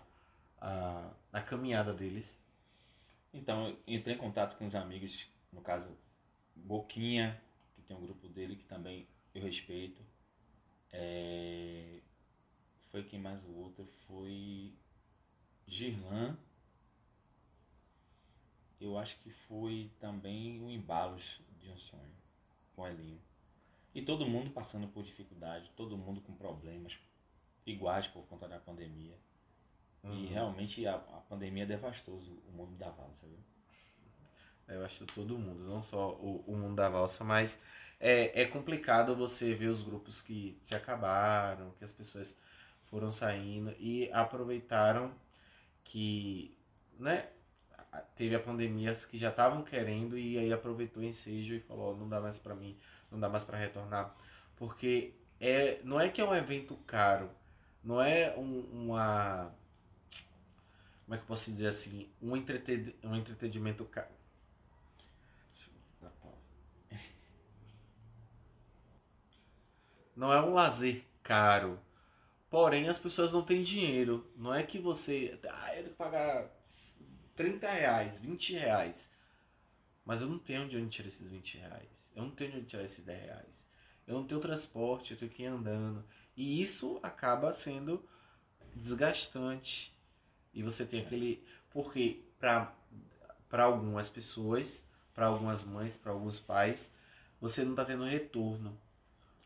a, 0.61 1.09
a 1.33 1.41
caminhada 1.41 1.95
deles. 1.95 2.39
Então, 3.33 3.75
entrei 3.87 4.15
em 4.15 4.19
contato 4.19 4.59
com 4.59 4.67
os 4.67 4.75
amigos, 4.75 5.27
no 5.51 5.63
caso, 5.63 5.89
Boquinha, 6.55 7.41
tem 7.91 7.97
um 7.97 8.01
grupo 8.01 8.29
dele 8.29 8.55
que 8.55 8.65
também 8.65 9.09
eu 9.35 9.43
respeito. 9.43 10.01
É... 10.93 12.01
Foi 12.91 13.03
quem 13.03 13.19
mais 13.19 13.43
o 13.45 13.51
outro? 13.51 13.85
Foi 14.07 14.73
Girlan. 15.67 16.39
Eu 18.81 18.97
acho 18.97 19.19
que 19.19 19.31
foi 19.31 19.91
também 19.99 20.63
o 20.63 20.71
Embalos 20.71 21.41
de 21.59 21.69
um 21.69 21.77
Sonho, 21.77 22.15
com 22.77 22.87
Elinho. 22.87 23.21
E 23.93 24.01
todo 24.03 24.25
mundo 24.25 24.51
passando 24.51 24.87
por 24.87 25.03
dificuldade, 25.03 25.71
todo 25.77 25.99
mundo 25.99 26.21
com 26.21 26.33
problemas 26.35 26.97
iguais 27.67 28.07
por 28.07 28.25
conta 28.27 28.49
da 28.49 28.61
pandemia. 28.61 29.19
Uhum. 30.05 30.15
E 30.15 30.27
realmente 30.29 30.87
a, 30.87 30.95
a 30.95 31.21
pandemia 31.29 31.67
devastou 31.67 32.19
o 32.19 32.53
mundo 32.53 32.77
da 32.77 32.89
valsa, 32.91 33.27
viu? 33.27 33.39
Eu 34.71 34.85
acho 34.85 35.05
todo 35.07 35.39
mundo, 35.39 35.65
não 35.65 35.83
só 35.83 36.13
o, 36.15 36.45
o 36.47 36.57
mundo 36.57 36.77
da 36.77 36.89
valsa, 36.89 37.25
mas 37.25 37.59
é, 37.99 38.43
é 38.43 38.47
complicado 38.47 39.17
você 39.17 39.55
ver 39.55 39.69
os 39.69 39.83
grupos 39.83 40.23
que 40.23 40.59
se 40.63 40.75
acabaram, 40.75 41.73
que 41.79 41.85
as 41.85 41.93
pessoas 41.93 42.37
foram 42.87 43.13
saindo 43.13 43.75
e 43.79 44.11
aproveitaram 44.13 45.13
que, 45.85 46.57
né, 46.99 47.29
teve 48.17 48.35
a 48.35 48.41
pandemia 48.41 48.95
que 48.95 49.19
já 49.19 49.31
estavam 49.31 49.63
querendo 49.63 50.19
e 50.19 50.39
aí 50.39 50.53
aproveitou 50.53 51.03
o 51.03 51.07
ensejo 51.07 51.55
e 51.55 51.61
falou, 51.61 51.97
não 51.97 52.09
dá 52.09 52.21
mais 52.21 52.39
para 52.39 52.55
mim, 52.55 52.77
não 53.11 53.19
dá 53.19 53.29
mais 53.29 53.45
para 53.45 53.59
retornar, 53.59 54.15
porque 54.57 55.15
é, 55.41 55.81
não 55.85 56.01
é 56.01 56.09
que 56.09 56.21
é 56.21 56.25
um 56.25 56.35
evento 56.35 56.77
caro, 56.87 57.31
não 57.83 58.01
é 58.01 58.35
um, 58.37 58.61
uma 58.73 59.53
como 61.05 61.17
é 61.17 61.19
que 61.19 61.25
eu 61.25 61.27
posso 61.27 61.51
dizer 61.51 61.67
assim, 61.67 62.09
um, 62.23 62.37
entreten 62.37 62.95
um 63.03 63.17
entretenimento 63.17 63.85
caro. 63.85 64.20
Não 70.21 70.35
é 70.35 70.43
um 70.43 70.53
lazer 70.53 71.03
caro. 71.23 71.81
Porém, 72.51 72.91
as 72.91 72.99
pessoas 72.99 73.33
não 73.33 73.43
têm 73.43 73.63
dinheiro. 73.63 74.31
Não 74.37 74.53
é 74.53 74.63
que 74.63 74.79
você. 74.79 75.41
Ah, 75.49 75.71
eu 75.71 75.77
tenho 75.77 75.89
que 75.89 75.95
pagar 75.95 76.47
30 77.35 77.67
reais, 77.67 78.21
20 78.21 78.53
reais. 78.53 79.11
Mas 80.05 80.21
eu 80.21 80.29
não 80.29 80.39
tenho 80.39 80.69
de 80.69 80.77
onde 80.77 80.91
tirar 80.91 81.09
esses 81.09 81.27
20 81.27 81.57
reais. 81.57 82.11
Eu 82.15 82.25
não 82.25 82.33
tenho 82.33 82.51
de 82.51 82.59
onde 82.59 82.67
tirar 82.67 82.85
esses 82.85 83.03
10 83.03 83.19
reais. 83.19 83.67
Eu 84.07 84.15
não 84.17 84.27
tenho 84.27 84.43
transporte, 84.43 85.13
eu 85.13 85.19
tenho 85.19 85.31
que 85.31 85.45
ir 85.45 85.47
andando. 85.47 86.05
E 86.37 86.61
isso 86.61 87.01
acaba 87.03 87.51
sendo 87.55 88.07
desgastante. 88.77 89.91
E 90.53 90.63
você 90.63 90.85
tem 90.85 91.01
aquele. 91.01 91.43
Porque 91.71 92.23
para 92.39 92.75
algumas 93.53 94.11
pessoas, 94.11 94.85
para 95.15 95.29
algumas 95.29 95.65
mães, 95.65 95.97
para 95.97 96.13
alguns 96.13 96.39
pais, 96.39 96.93
você 97.41 97.65
não 97.65 97.71
está 97.71 97.87
tendo 97.87 98.05
retorno. 98.05 98.79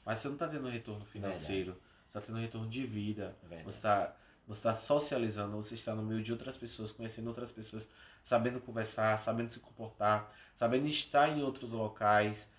Mas 0.04 0.18
você 0.18 0.28
não 0.28 0.34
está 0.34 0.48
tendo 0.48 0.68
retorno 0.68 1.04
financeiro. 1.04 1.72
Verdade. 1.72 1.94
Você 2.04 2.18
está 2.18 2.20
tendo 2.20 2.38
retorno 2.38 2.68
de 2.68 2.86
vida. 2.86 3.36
Verdade. 3.42 3.64
Você 3.64 3.78
está 3.78 4.16
você 4.46 4.58
está 4.58 4.74
socializando, 4.74 5.56
você 5.56 5.74
está 5.74 5.94
no 5.94 6.02
meio 6.02 6.22
de 6.22 6.30
outras 6.30 6.58
pessoas, 6.58 6.92
conhecendo 6.92 7.28
outras 7.28 7.50
pessoas, 7.50 7.88
sabendo 8.22 8.60
conversar, 8.60 9.18
sabendo 9.18 9.48
se 9.48 9.58
comportar, 9.60 10.30
sabendo 10.54 10.86
estar 10.86 11.30
em 11.30 11.42
outros 11.42 11.72
locais, 11.72 12.52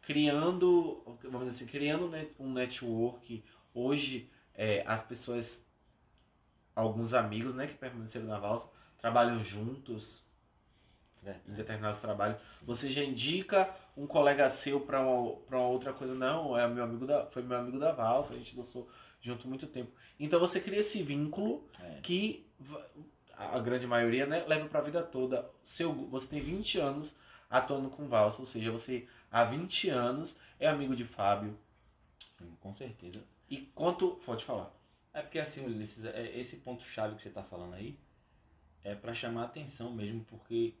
criando, 0.00 1.02
vamos 1.24 1.48
dizer 1.48 1.64
assim, 1.64 1.66
criando 1.66 2.08
um 2.38 2.52
network. 2.52 3.44
Hoje, 3.74 4.30
é, 4.54 4.84
as 4.86 5.00
pessoas 5.00 5.66
alguns 6.74 7.14
amigos, 7.14 7.54
né, 7.54 7.66
que 7.66 7.74
permaneceram 7.74 8.26
na 8.26 8.38
valsa, 8.38 8.70
trabalham 8.98 9.44
juntos 9.44 10.22
é, 11.24 11.36
em 11.48 11.54
determinados 11.54 11.98
trabalhos. 11.98 12.40
Você 12.62 12.90
já 12.90 13.02
indica 13.02 13.74
um 13.96 14.06
colega 14.06 14.48
seu 14.50 14.80
para 14.80 15.00
uma, 15.00 15.36
pra 15.36 15.58
uma 15.58 15.68
outra 15.68 15.92
coisa, 15.92 16.14
não, 16.14 16.56
é 16.58 16.66
meu 16.66 16.84
amigo 16.84 17.06
da, 17.06 17.26
foi 17.26 17.42
meu 17.42 17.58
amigo 17.58 17.78
da 17.78 17.92
valsa, 17.92 18.34
a 18.34 18.36
gente 18.36 18.56
dançou 18.56 18.88
junto 19.20 19.46
muito 19.46 19.66
tempo. 19.66 19.92
Então 20.18 20.40
você 20.40 20.60
cria 20.60 20.80
esse 20.80 21.02
vínculo 21.02 21.68
é. 21.80 22.00
que 22.02 22.46
a 23.36 23.58
grande 23.58 23.86
maioria 23.86 24.26
né, 24.26 24.44
leva 24.46 24.68
para 24.68 24.80
a 24.80 24.82
vida 24.82 25.02
toda. 25.02 25.48
Seu, 25.62 25.92
você 25.92 26.28
tem 26.28 26.40
20 26.40 26.78
anos 26.78 27.16
atuando 27.48 27.90
com 27.90 28.08
valsa, 28.08 28.40
ou 28.40 28.46
seja, 28.46 28.70
você 28.70 29.06
há 29.30 29.44
20 29.44 29.90
anos 29.90 30.36
é 30.58 30.66
amigo 30.66 30.96
de 30.96 31.04
Fábio. 31.04 31.58
Sim, 32.38 32.56
com 32.60 32.72
certeza. 32.72 33.22
E 33.48 33.58
quanto. 33.58 34.16
Pode 34.24 34.44
falar. 34.44 34.74
É 35.12 35.20
porque 35.20 35.38
assim, 35.38 35.64
Ulisses, 35.64 36.04
é, 36.04 36.38
esse 36.38 36.56
ponto-chave 36.56 37.14
que 37.14 37.22
você 37.22 37.28
está 37.28 37.42
falando 37.42 37.74
aí 37.74 37.98
é 38.82 38.94
para 38.94 39.14
chamar 39.14 39.42
a 39.42 39.44
atenção 39.44 39.92
mesmo, 39.92 40.24
porque 40.24 40.74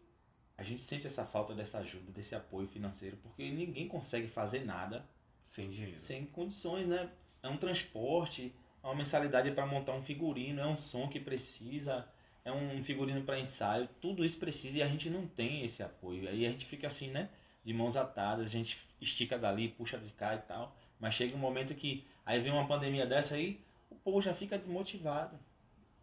a 0.56 0.62
gente 0.62 0.82
sente 0.82 1.06
essa 1.06 1.24
falta 1.24 1.54
dessa 1.54 1.78
ajuda, 1.78 2.12
desse 2.12 2.34
apoio 2.34 2.68
financeiro, 2.68 3.16
porque 3.22 3.50
ninguém 3.50 3.88
consegue 3.88 4.28
fazer 4.28 4.64
nada 4.64 5.04
sem 5.42 5.68
dinheiro. 5.68 5.98
Sem 5.98 6.26
condições, 6.26 6.86
né? 6.86 7.10
É 7.42 7.48
um 7.48 7.56
transporte, 7.56 8.54
é 8.82 8.86
uma 8.86 8.94
mensalidade 8.94 9.50
para 9.50 9.66
montar 9.66 9.92
um 9.92 10.02
figurino, 10.02 10.60
é 10.60 10.66
um 10.66 10.76
som 10.76 11.08
que 11.08 11.18
precisa, 11.18 12.06
é 12.44 12.52
um 12.52 12.82
figurino 12.82 13.22
para 13.22 13.38
ensaio, 13.38 13.88
tudo 14.00 14.24
isso 14.24 14.38
precisa 14.38 14.78
e 14.78 14.82
a 14.82 14.88
gente 14.88 15.08
não 15.10 15.26
tem 15.26 15.64
esse 15.64 15.82
apoio. 15.82 16.28
Aí 16.28 16.46
a 16.46 16.50
gente 16.50 16.66
fica 16.66 16.86
assim, 16.86 17.10
né? 17.10 17.30
De 17.64 17.72
mãos 17.72 17.96
atadas, 17.96 18.46
a 18.46 18.50
gente 18.50 18.78
estica 19.00 19.38
dali, 19.38 19.68
puxa 19.68 19.98
de 19.98 20.10
cá 20.12 20.34
e 20.34 20.38
tal. 20.38 20.76
Mas 20.98 21.14
chega 21.14 21.34
um 21.34 21.38
momento 21.38 21.74
que 21.74 22.06
aí 22.24 22.40
vem 22.40 22.52
uma 22.52 22.66
pandemia 22.66 23.06
dessa 23.06 23.34
aí, 23.34 23.60
o 23.90 23.94
povo 23.94 24.22
já 24.22 24.34
fica 24.34 24.58
desmotivado. 24.58 25.38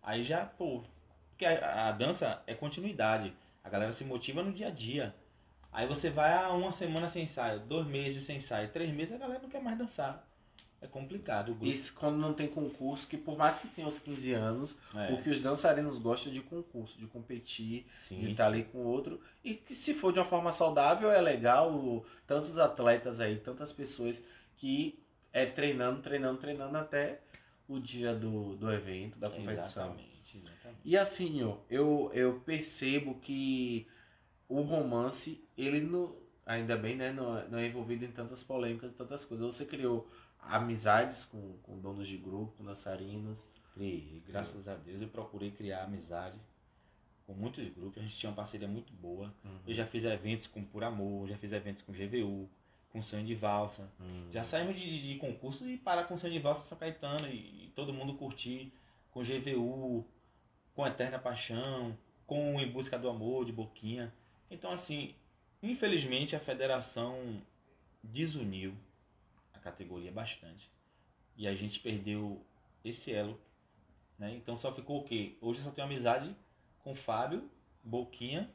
Aí 0.02 0.24
já, 0.24 0.46
pô, 0.46 0.84
porque 1.30 1.46
a, 1.46 1.88
a, 1.88 1.92
dança 1.92 2.44
é 2.46 2.54
continuidade. 2.54 3.34
A 3.64 3.70
galera 3.70 3.94
se 3.94 4.04
motiva 4.04 4.44
no 4.44 4.52
dia 4.52 4.68
a 4.68 4.72
dia. 4.72 5.16
Aí 5.72 5.88
você 5.88 6.10
vai 6.10 6.34
a 6.34 6.50
uma 6.52 6.72
semana 6.72 7.08
sem 7.08 7.24
ensaio, 7.24 7.60
dois 7.62 7.86
meses 7.86 8.24
sem 8.24 8.38
ensaio, 8.38 8.70
três 8.70 8.92
meses 8.94 9.14
a 9.14 9.18
galera 9.18 9.42
não 9.42 9.50
quer 9.50 9.62
mais 9.62 9.78
dançar. 9.78 10.28
É 10.82 10.88
complicado. 10.88 11.58
Isso 11.62 11.94
quando 11.94 12.18
não 12.18 12.34
tem 12.34 12.48
concurso, 12.48 13.06
que 13.06 13.18
por 13.18 13.38
mais 13.38 13.60
que 13.60 13.68
tenha 13.68 13.86
os 13.86 14.00
15 14.00 14.32
anos, 14.32 14.78
é. 14.96 15.14
o 15.14 15.22
que 15.22 15.30
os 15.30 15.42
dançarinos 15.42 15.98
gostam 15.98 16.32
de 16.32 16.40
concurso, 16.40 16.98
de 16.98 17.06
competir, 17.06 17.86
sim, 17.94 18.20
de 18.20 18.32
estar 18.32 18.48
ali 18.48 18.64
com 18.64 18.78
o 18.80 18.86
outro. 18.86 19.20
E 19.44 19.56
que 19.56 19.76
se 19.76 19.94
for 19.94 20.14
de 20.14 20.20
uma 20.20 20.26
forma 20.26 20.54
saudável, 20.54 21.12
é 21.12 21.20
legal. 21.20 22.06
Tantos 22.26 22.58
atletas 22.58 23.20
aí, 23.20 23.36
tantas 23.36 23.74
pessoas 23.74 24.24
que 24.56 25.04
é 25.34 25.46
treinando, 25.46 26.02
treinando, 26.02 26.40
treinando 26.40 26.78
até 26.78 27.20
o 27.68 27.78
dia 27.78 28.16
do, 28.16 28.56
do 28.56 28.72
evento, 28.72 29.20
da 29.20 29.30
competição. 29.30 29.88
Exatamente. 29.88 30.09
E 30.84 30.98
assim, 30.98 31.44
ó, 31.44 31.58
eu, 31.70 32.12
eu 32.14 32.40
percebo 32.42 33.16
que 33.16 33.88
o 34.48 34.62
romance, 34.62 35.44
ele 35.58 35.82
não, 35.82 36.16
ainda 36.46 36.76
bem, 36.78 36.96
né, 36.96 37.12
não, 37.12 37.38
é, 37.38 37.48
não 37.48 37.60
é 37.60 37.68
envolvido 37.68 38.06
em 38.06 38.12
tantas 38.12 38.44
polêmicas 38.44 38.92
e 38.92 38.96
tantas 38.96 39.26
coisas. 39.26 39.56
Você 39.56 39.66
criou 39.66 40.08
amizades 40.40 41.26
com, 41.26 41.58
com 41.64 41.80
donos 41.80 42.08
de 42.08 42.18
grupo, 42.18 42.54
com 42.58 42.64
dançarinos. 42.64 43.48
Criei, 43.74 44.24
graças 44.28 44.68
a 44.68 44.76
Deus 44.76 45.02
eu 45.02 45.08
procurei 45.08 45.52
criar 45.52 45.84
amizade 45.84 46.40
com 47.30 47.34
muitos 47.36 47.70
grupos, 47.70 48.00
a 48.00 48.02
gente 48.02 48.18
tinha 48.18 48.32
uma 48.32 48.36
parceria 48.36 48.68
muito 48.68 48.92
boa. 48.94 49.32
Uhum. 49.46 49.60
Eu 49.68 49.74
já 49.76 49.86
fiz 49.86 50.04
eventos 50.04 50.48
com 50.48 50.64
Por 50.66 50.84
Amor, 50.84 51.28
já 51.28 51.38
fiz 51.38 51.52
eventos 51.52 51.84
com 51.84 51.94
GVU, 51.94 52.50
com 52.92 53.04
sonho 53.04 53.24
de 53.24 53.36
valsa. 53.36 53.88
Hum. 54.02 54.28
Já 54.32 54.44
saímos 54.44 54.76
de, 54.76 55.14
de, 55.14 55.20
concurso 55.20 55.70
e 55.70 55.78
parar 55.78 56.06
com 56.06 56.18
sonho 56.18 56.34
de 56.34 56.40
valsa 56.40 56.68
São 56.68 56.76
Caetano 56.76 57.28
e, 57.28 57.66
e, 57.66 57.72
todo 57.76 57.94
mundo 57.94 58.16
curtir 58.16 58.74
com 59.12 59.22
GVU, 59.22 60.08
com 60.80 60.88
Eterna 60.88 61.20
Paixão, 61.20 61.98
com 62.26 62.58
Em 62.58 62.72
Busca 62.72 62.98
do 62.98 63.10
Amor, 63.10 63.44
de 63.44 63.52
Boquinha. 63.52 64.14
Então, 64.50 64.72
assim, 64.72 65.14
infelizmente 65.62 66.38
a 66.38 66.40
federação 66.40 67.42
desuniu 68.02 68.74
a 69.54 69.60
categoria 69.60 70.10
bastante. 70.10 70.72
E 71.36 71.50
a 71.50 71.54
gente 71.54 71.82
perdeu 71.82 72.42
esse 72.82 73.12
elo. 73.12 73.38
Né? 74.18 74.34
Então 74.36 74.56
só 74.56 74.74
ficou 74.74 75.02
o 75.02 75.04
quê? 75.04 75.36
Hoje 75.42 75.60
eu 75.60 75.66
só 75.66 75.72
tenho 75.72 75.86
amizade 75.86 76.34
com 76.82 76.96
Fábio, 76.96 77.52
Boquinha 77.84 78.50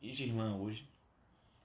e 0.00 0.14
Girlan 0.14 0.56
hoje. 0.56 0.88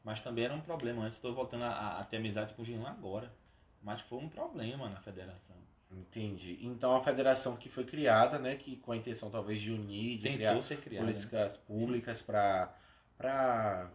Mas 0.03 0.21
também 0.21 0.43
era 0.43 0.53
um 0.53 0.59
problema. 0.59 1.03
Antes 1.03 1.15
estou 1.15 1.33
voltando 1.33 1.63
a, 1.63 1.99
a, 1.99 2.03
ter 2.03 2.17
amizade 2.17 2.53
com 2.53 2.63
o 2.63 2.65
Girlan 2.65 2.89
agora. 2.89 3.33
Mas 3.81 4.01
foi 4.01 4.19
um 4.19 4.27
problema 4.27 4.89
na 4.89 4.99
federação. 4.99 5.55
Entendi. 5.91 6.57
Então 6.61 6.95
a 6.95 7.03
federação 7.03 7.57
que 7.57 7.69
foi 7.69 7.83
criada, 7.83 8.39
né, 8.39 8.55
que 8.55 8.77
com 8.77 8.91
a 8.91 8.97
intenção 8.97 9.29
talvez 9.29 9.59
de 9.59 9.71
unir, 9.71 10.17
de 10.17 10.23
Tentou 10.23 10.61
criar 10.61 10.77
criada, 10.77 11.05
políticas 11.05 11.53
né? 11.53 11.59
públicas 11.67 12.21
para 12.21 12.73
para 13.17 13.89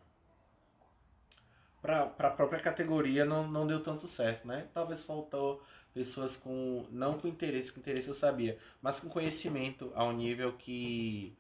para 1.81 2.29
a 2.29 2.31
própria 2.31 2.61
categoria 2.61 3.25
não, 3.25 3.47
não 3.49 3.67
deu 3.67 3.81
tanto 3.81 4.09
certo, 4.09 4.47
né? 4.47 4.67
Talvez 4.75 5.03
faltou 5.05 5.63
pessoas 5.95 6.37
com 6.37 6.85
não 6.91 7.19
com 7.19 7.29
interesse, 7.29 7.73
com 7.73 7.81
interesse 7.81 8.09
eu 8.09 8.15
sabia, 8.15 8.59
mas 8.83 9.01
com 9.01 9.09
conhecimento 9.09 9.93
ao 9.95 10.13
nível 10.13 10.53
que 10.55 11.37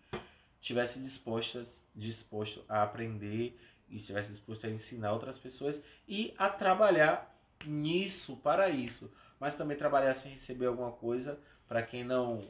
tivesse 0.60 1.00
dispostas, 1.00 1.82
disposto 1.94 2.64
a 2.68 2.82
aprender 2.82 3.58
e 3.88 3.96
estivesse 3.96 4.30
disposto 4.30 4.66
a 4.66 4.70
ensinar 4.70 5.12
outras 5.12 5.38
pessoas 5.38 5.82
e 6.08 6.32
a 6.38 6.48
trabalhar 6.48 7.34
nisso, 7.66 8.36
para 8.36 8.68
isso. 8.68 9.10
Mas 9.38 9.54
também 9.54 9.76
trabalhar 9.76 10.14
sem 10.14 10.32
receber 10.32 10.66
alguma 10.66 10.92
coisa, 10.92 11.38
para 11.68 11.82
quem 11.82 12.04
não, 12.04 12.48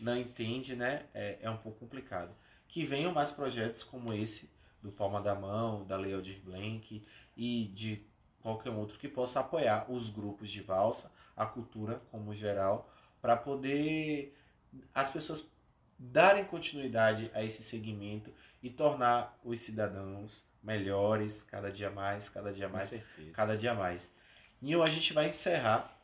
não 0.00 0.16
entende, 0.16 0.76
né? 0.76 1.06
É, 1.14 1.38
é 1.42 1.50
um 1.50 1.56
pouco 1.56 1.80
complicado. 1.80 2.34
Que 2.68 2.84
venham 2.84 3.12
mais 3.12 3.30
projetos 3.30 3.82
como 3.82 4.12
esse, 4.12 4.50
do 4.82 4.92
Palma 4.92 5.20
da 5.20 5.34
Mão, 5.34 5.84
da 5.84 5.96
Lei 5.96 6.14
Aldir 6.14 6.40
Blanc 6.42 7.04
e 7.36 7.64
de 7.74 8.04
qualquer 8.40 8.70
outro 8.70 8.98
que 8.98 9.08
possa 9.08 9.40
apoiar 9.40 9.90
os 9.90 10.08
grupos 10.08 10.50
de 10.50 10.60
valsa, 10.60 11.10
a 11.36 11.46
cultura 11.46 12.00
como 12.10 12.34
geral, 12.34 12.90
para 13.20 13.36
poder 13.36 14.36
as 14.94 15.10
pessoas 15.10 15.50
darem 15.98 16.44
continuidade 16.44 17.30
a 17.34 17.42
esse 17.42 17.62
segmento 17.62 18.30
e 18.62 18.70
tornar 18.70 19.38
os 19.42 19.58
cidadãos 19.60 20.44
melhores 20.62 21.42
cada 21.42 21.70
dia 21.70 21.90
mais, 21.90 22.28
cada 22.28 22.52
dia 22.52 22.68
mais, 22.68 22.94
cada 23.32 23.56
dia 23.56 23.74
mais. 23.74 24.12
Nil, 24.60 24.82
a 24.82 24.88
gente 24.88 25.12
vai 25.12 25.28
encerrar 25.28 25.95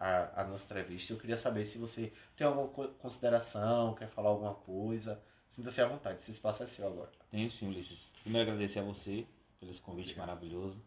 a, 0.00 0.40
a 0.40 0.44
nossa 0.44 0.64
entrevista. 0.64 1.12
Eu 1.12 1.18
queria 1.18 1.36
saber 1.36 1.66
se 1.66 1.76
você 1.76 2.10
tem 2.34 2.46
alguma 2.46 2.68
consideração, 2.68 3.94
quer 3.94 4.08
falar 4.08 4.30
alguma 4.30 4.54
coisa. 4.54 5.22
Sinta-se 5.50 5.82
à 5.82 5.86
vontade, 5.86 6.18
esse 6.18 6.30
espaço 6.30 6.62
é 6.62 6.66
seu 6.66 6.86
agora. 6.86 7.10
Tenho 7.30 7.50
sim, 7.50 7.68
Ulisses. 7.68 8.14
Primeiro 8.22 8.50
agradecer 8.50 8.78
a 8.78 8.82
você 8.82 9.26
pelo 9.60 9.72
convite 9.80 10.12
Obrigado. 10.12 10.26
maravilhoso. 10.26 10.82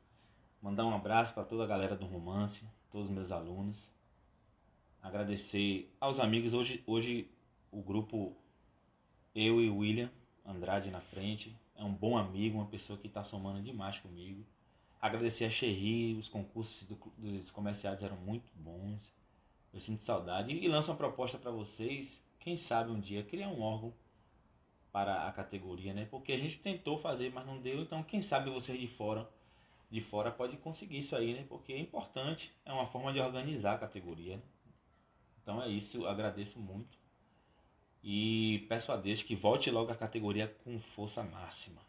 Mandar 0.61 0.85
um 0.85 0.95
abraço 0.95 1.33
para 1.33 1.43
toda 1.43 1.63
a 1.63 1.67
galera 1.67 1.95
do 1.95 2.05
romance, 2.05 2.65
todos 2.89 3.09
os 3.09 3.13
meus 3.13 3.31
alunos. 3.31 3.91
Agradecer 5.01 5.93
aos 5.99 6.19
amigos. 6.19 6.53
Hoje, 6.53 6.81
hoje 6.87 7.29
o 7.71 7.81
grupo, 7.81 8.35
eu 9.35 9.61
e 9.61 9.69
o 9.69 9.77
William 9.77 10.09
Andrade 10.45 10.89
na 10.89 11.01
frente. 11.01 11.55
É 11.75 11.83
um 11.83 11.93
bom 11.93 12.17
amigo, 12.17 12.57
uma 12.57 12.67
pessoa 12.67 12.97
que 12.97 13.07
está 13.07 13.23
somando 13.23 13.61
demais 13.61 13.99
comigo. 13.99 14.45
Agradecer 15.03 15.43
a 15.43 15.49
Xerri, 15.49 16.13
os 16.13 16.29
concursos 16.29 16.87
do, 16.87 16.95
dos 17.17 17.51
comerciais 17.51 18.01
eram 18.01 18.15
muito 18.15 18.49
bons. 18.55 19.13
Eu 19.73 19.81
sinto 19.81 20.01
saudade. 20.01 20.53
E 20.53 20.65
lanço 20.65 20.91
uma 20.91 20.97
proposta 20.97 21.37
para 21.37 21.51
vocês. 21.51 22.25
Quem 22.39 22.55
sabe 22.55 22.89
um 22.89 23.01
dia 23.01 23.21
criar 23.21 23.49
um 23.49 23.61
órgão 23.61 23.93
para 24.93 25.27
a 25.27 25.31
categoria, 25.33 25.93
né? 25.93 26.07
Porque 26.09 26.31
a 26.31 26.37
gente 26.37 26.57
tentou 26.57 26.97
fazer, 26.97 27.33
mas 27.33 27.45
não 27.45 27.59
deu. 27.59 27.81
Então, 27.81 28.01
quem 28.01 28.21
sabe 28.21 28.49
vocês 28.49 28.79
de 28.79 28.87
fora, 28.87 29.29
de 29.91 29.99
fora 29.99 30.31
pode 30.31 30.55
conseguir 30.55 30.99
isso 30.99 31.17
aí, 31.17 31.33
né? 31.33 31.45
Porque 31.49 31.73
é 31.73 31.79
importante. 31.79 32.53
É 32.65 32.71
uma 32.71 32.85
forma 32.85 33.11
de 33.11 33.19
organizar 33.19 33.73
a 33.73 33.79
categoria. 33.79 34.41
Então 35.41 35.61
é 35.61 35.67
isso. 35.67 36.07
Agradeço 36.07 36.57
muito. 36.59 36.97
E 38.01 38.65
peço 38.69 38.89
a 38.89 38.95
Deus 38.95 39.21
que 39.21 39.35
volte 39.35 39.69
logo 39.69 39.91
a 39.91 39.95
categoria 39.97 40.47
com 40.63 40.79
força 40.79 41.21
máxima 41.23 41.81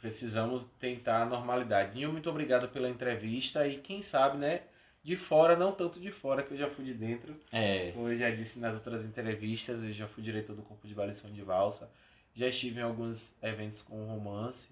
precisamos 0.00 0.64
tentar 0.78 1.22
a 1.22 1.26
normalidade. 1.26 1.94
Nil, 1.94 2.12
muito 2.12 2.30
obrigado 2.30 2.68
pela 2.68 2.88
entrevista 2.88 3.66
e 3.66 3.78
quem 3.78 4.02
sabe, 4.02 4.38
né, 4.38 4.62
de 5.02 5.16
fora, 5.16 5.56
não 5.56 5.72
tanto 5.72 6.00
de 6.00 6.10
fora, 6.10 6.42
que 6.42 6.52
eu 6.52 6.58
já 6.58 6.68
fui 6.68 6.84
de 6.84 6.94
dentro. 6.94 7.36
É. 7.52 7.92
Como 7.92 8.08
eu 8.08 8.16
já 8.16 8.30
disse 8.30 8.58
nas 8.58 8.74
outras 8.74 9.04
entrevistas, 9.04 9.82
eu 9.82 9.92
já 9.92 10.06
fui 10.06 10.22
diretor 10.22 10.54
do 10.54 10.62
corpo 10.62 10.86
de 10.86 10.92
avaliação 10.92 11.30
de 11.32 11.42
valsa, 11.42 11.90
já 12.34 12.46
estive 12.46 12.80
em 12.80 12.82
alguns 12.82 13.34
eventos 13.42 13.82
com 13.82 14.04
romance, 14.06 14.68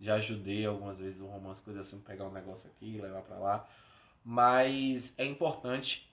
já 0.00 0.14
ajudei 0.14 0.64
algumas 0.64 0.98
vezes 0.98 1.20
o 1.20 1.26
romance, 1.26 1.62
coisa 1.62 1.80
assim, 1.80 2.00
pegar 2.00 2.24
um 2.24 2.32
negócio 2.32 2.70
aqui 2.70 2.96
e 2.96 3.00
levar 3.00 3.22
para 3.22 3.38
lá. 3.38 3.68
Mas 4.24 5.14
é 5.18 5.24
importante 5.24 6.08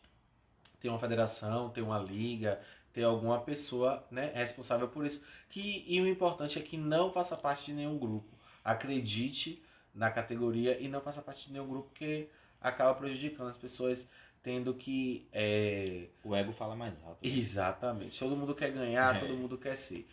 ter 0.79 0.89
uma 0.89 0.97
federação, 0.97 1.69
ter 1.69 1.81
uma 1.81 1.99
liga, 1.99 2.59
ter 2.93 3.03
alguma 3.03 3.41
pessoa 3.41 4.03
né, 4.09 4.31
responsável 4.33 4.87
por 4.87 5.05
isso. 5.05 5.23
Que, 5.49 5.83
e 5.87 6.01
o 6.01 6.07
importante 6.07 6.57
é 6.57 6.61
que 6.61 6.77
não 6.77 7.11
faça 7.11 7.35
parte 7.35 7.65
de 7.65 7.73
nenhum 7.73 7.99
grupo 7.99 8.34
acredite 8.65 9.63
na 9.93 10.09
categoria 10.09 10.77
e 10.81 10.89
não 10.89 10.99
faça 10.99 11.21
parte 11.21 11.47
de 11.47 11.53
nenhum 11.53 11.67
grupo 11.67 11.91
que 11.93 12.27
acaba 12.59 12.93
prejudicando 12.95 13.47
as 13.47 13.57
pessoas 13.57 14.09
tendo 14.41 14.73
que. 14.73 15.27
É... 15.31 16.07
O 16.23 16.35
ego 16.35 16.51
fala 16.51 16.75
mais 16.75 16.93
alto. 17.03 17.25
Né? 17.25 17.37
Exatamente. 17.37 18.19
Todo 18.19 18.35
mundo 18.35 18.53
quer 18.55 18.71
ganhar, 18.71 19.15
é. 19.15 19.19
todo 19.19 19.37
mundo 19.37 19.57
quer 19.57 19.75
ser. 19.75 20.07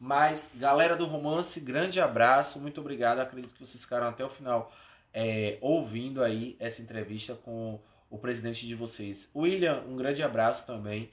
Mas, 0.00 0.52
galera 0.54 0.96
do 0.96 1.06
romance, 1.06 1.60
grande 1.60 2.00
abraço, 2.00 2.60
muito 2.60 2.80
obrigado. 2.80 3.18
Acredito 3.18 3.52
que 3.54 3.66
vocês 3.66 3.82
ficaram 3.82 4.08
até 4.08 4.24
o 4.24 4.30
final 4.30 4.72
é, 5.12 5.58
ouvindo 5.60 6.22
aí 6.22 6.56
essa 6.58 6.80
entrevista 6.80 7.34
com 7.34 7.80
o 8.10 8.18
presidente 8.18 8.66
de 8.66 8.74
vocês. 8.74 9.28
William, 9.34 9.82
um 9.88 9.96
grande 9.96 10.22
abraço 10.22 10.66
também 10.66 11.10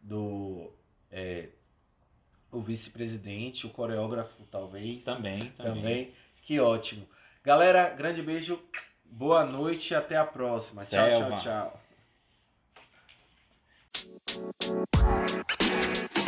do 0.00 0.72
é, 1.10 1.50
o 2.50 2.60
vice-presidente, 2.60 3.66
o 3.66 3.70
coreógrafo 3.70 4.44
talvez. 4.50 5.04
Também, 5.04 5.40
também. 5.40 5.74
também. 5.74 6.14
Que 6.42 6.60
ótimo. 6.60 7.08
Galera, 7.44 7.88
grande 7.90 8.20
beijo. 8.20 8.60
Boa 9.04 9.44
noite 9.44 9.92
e 9.92 9.94
até 9.94 10.16
a 10.16 10.24
próxima. 10.24 10.82
Selva. 10.82 11.36
Tchau, 11.38 11.40
tchau, 11.40 11.80
tchau. 16.02 16.21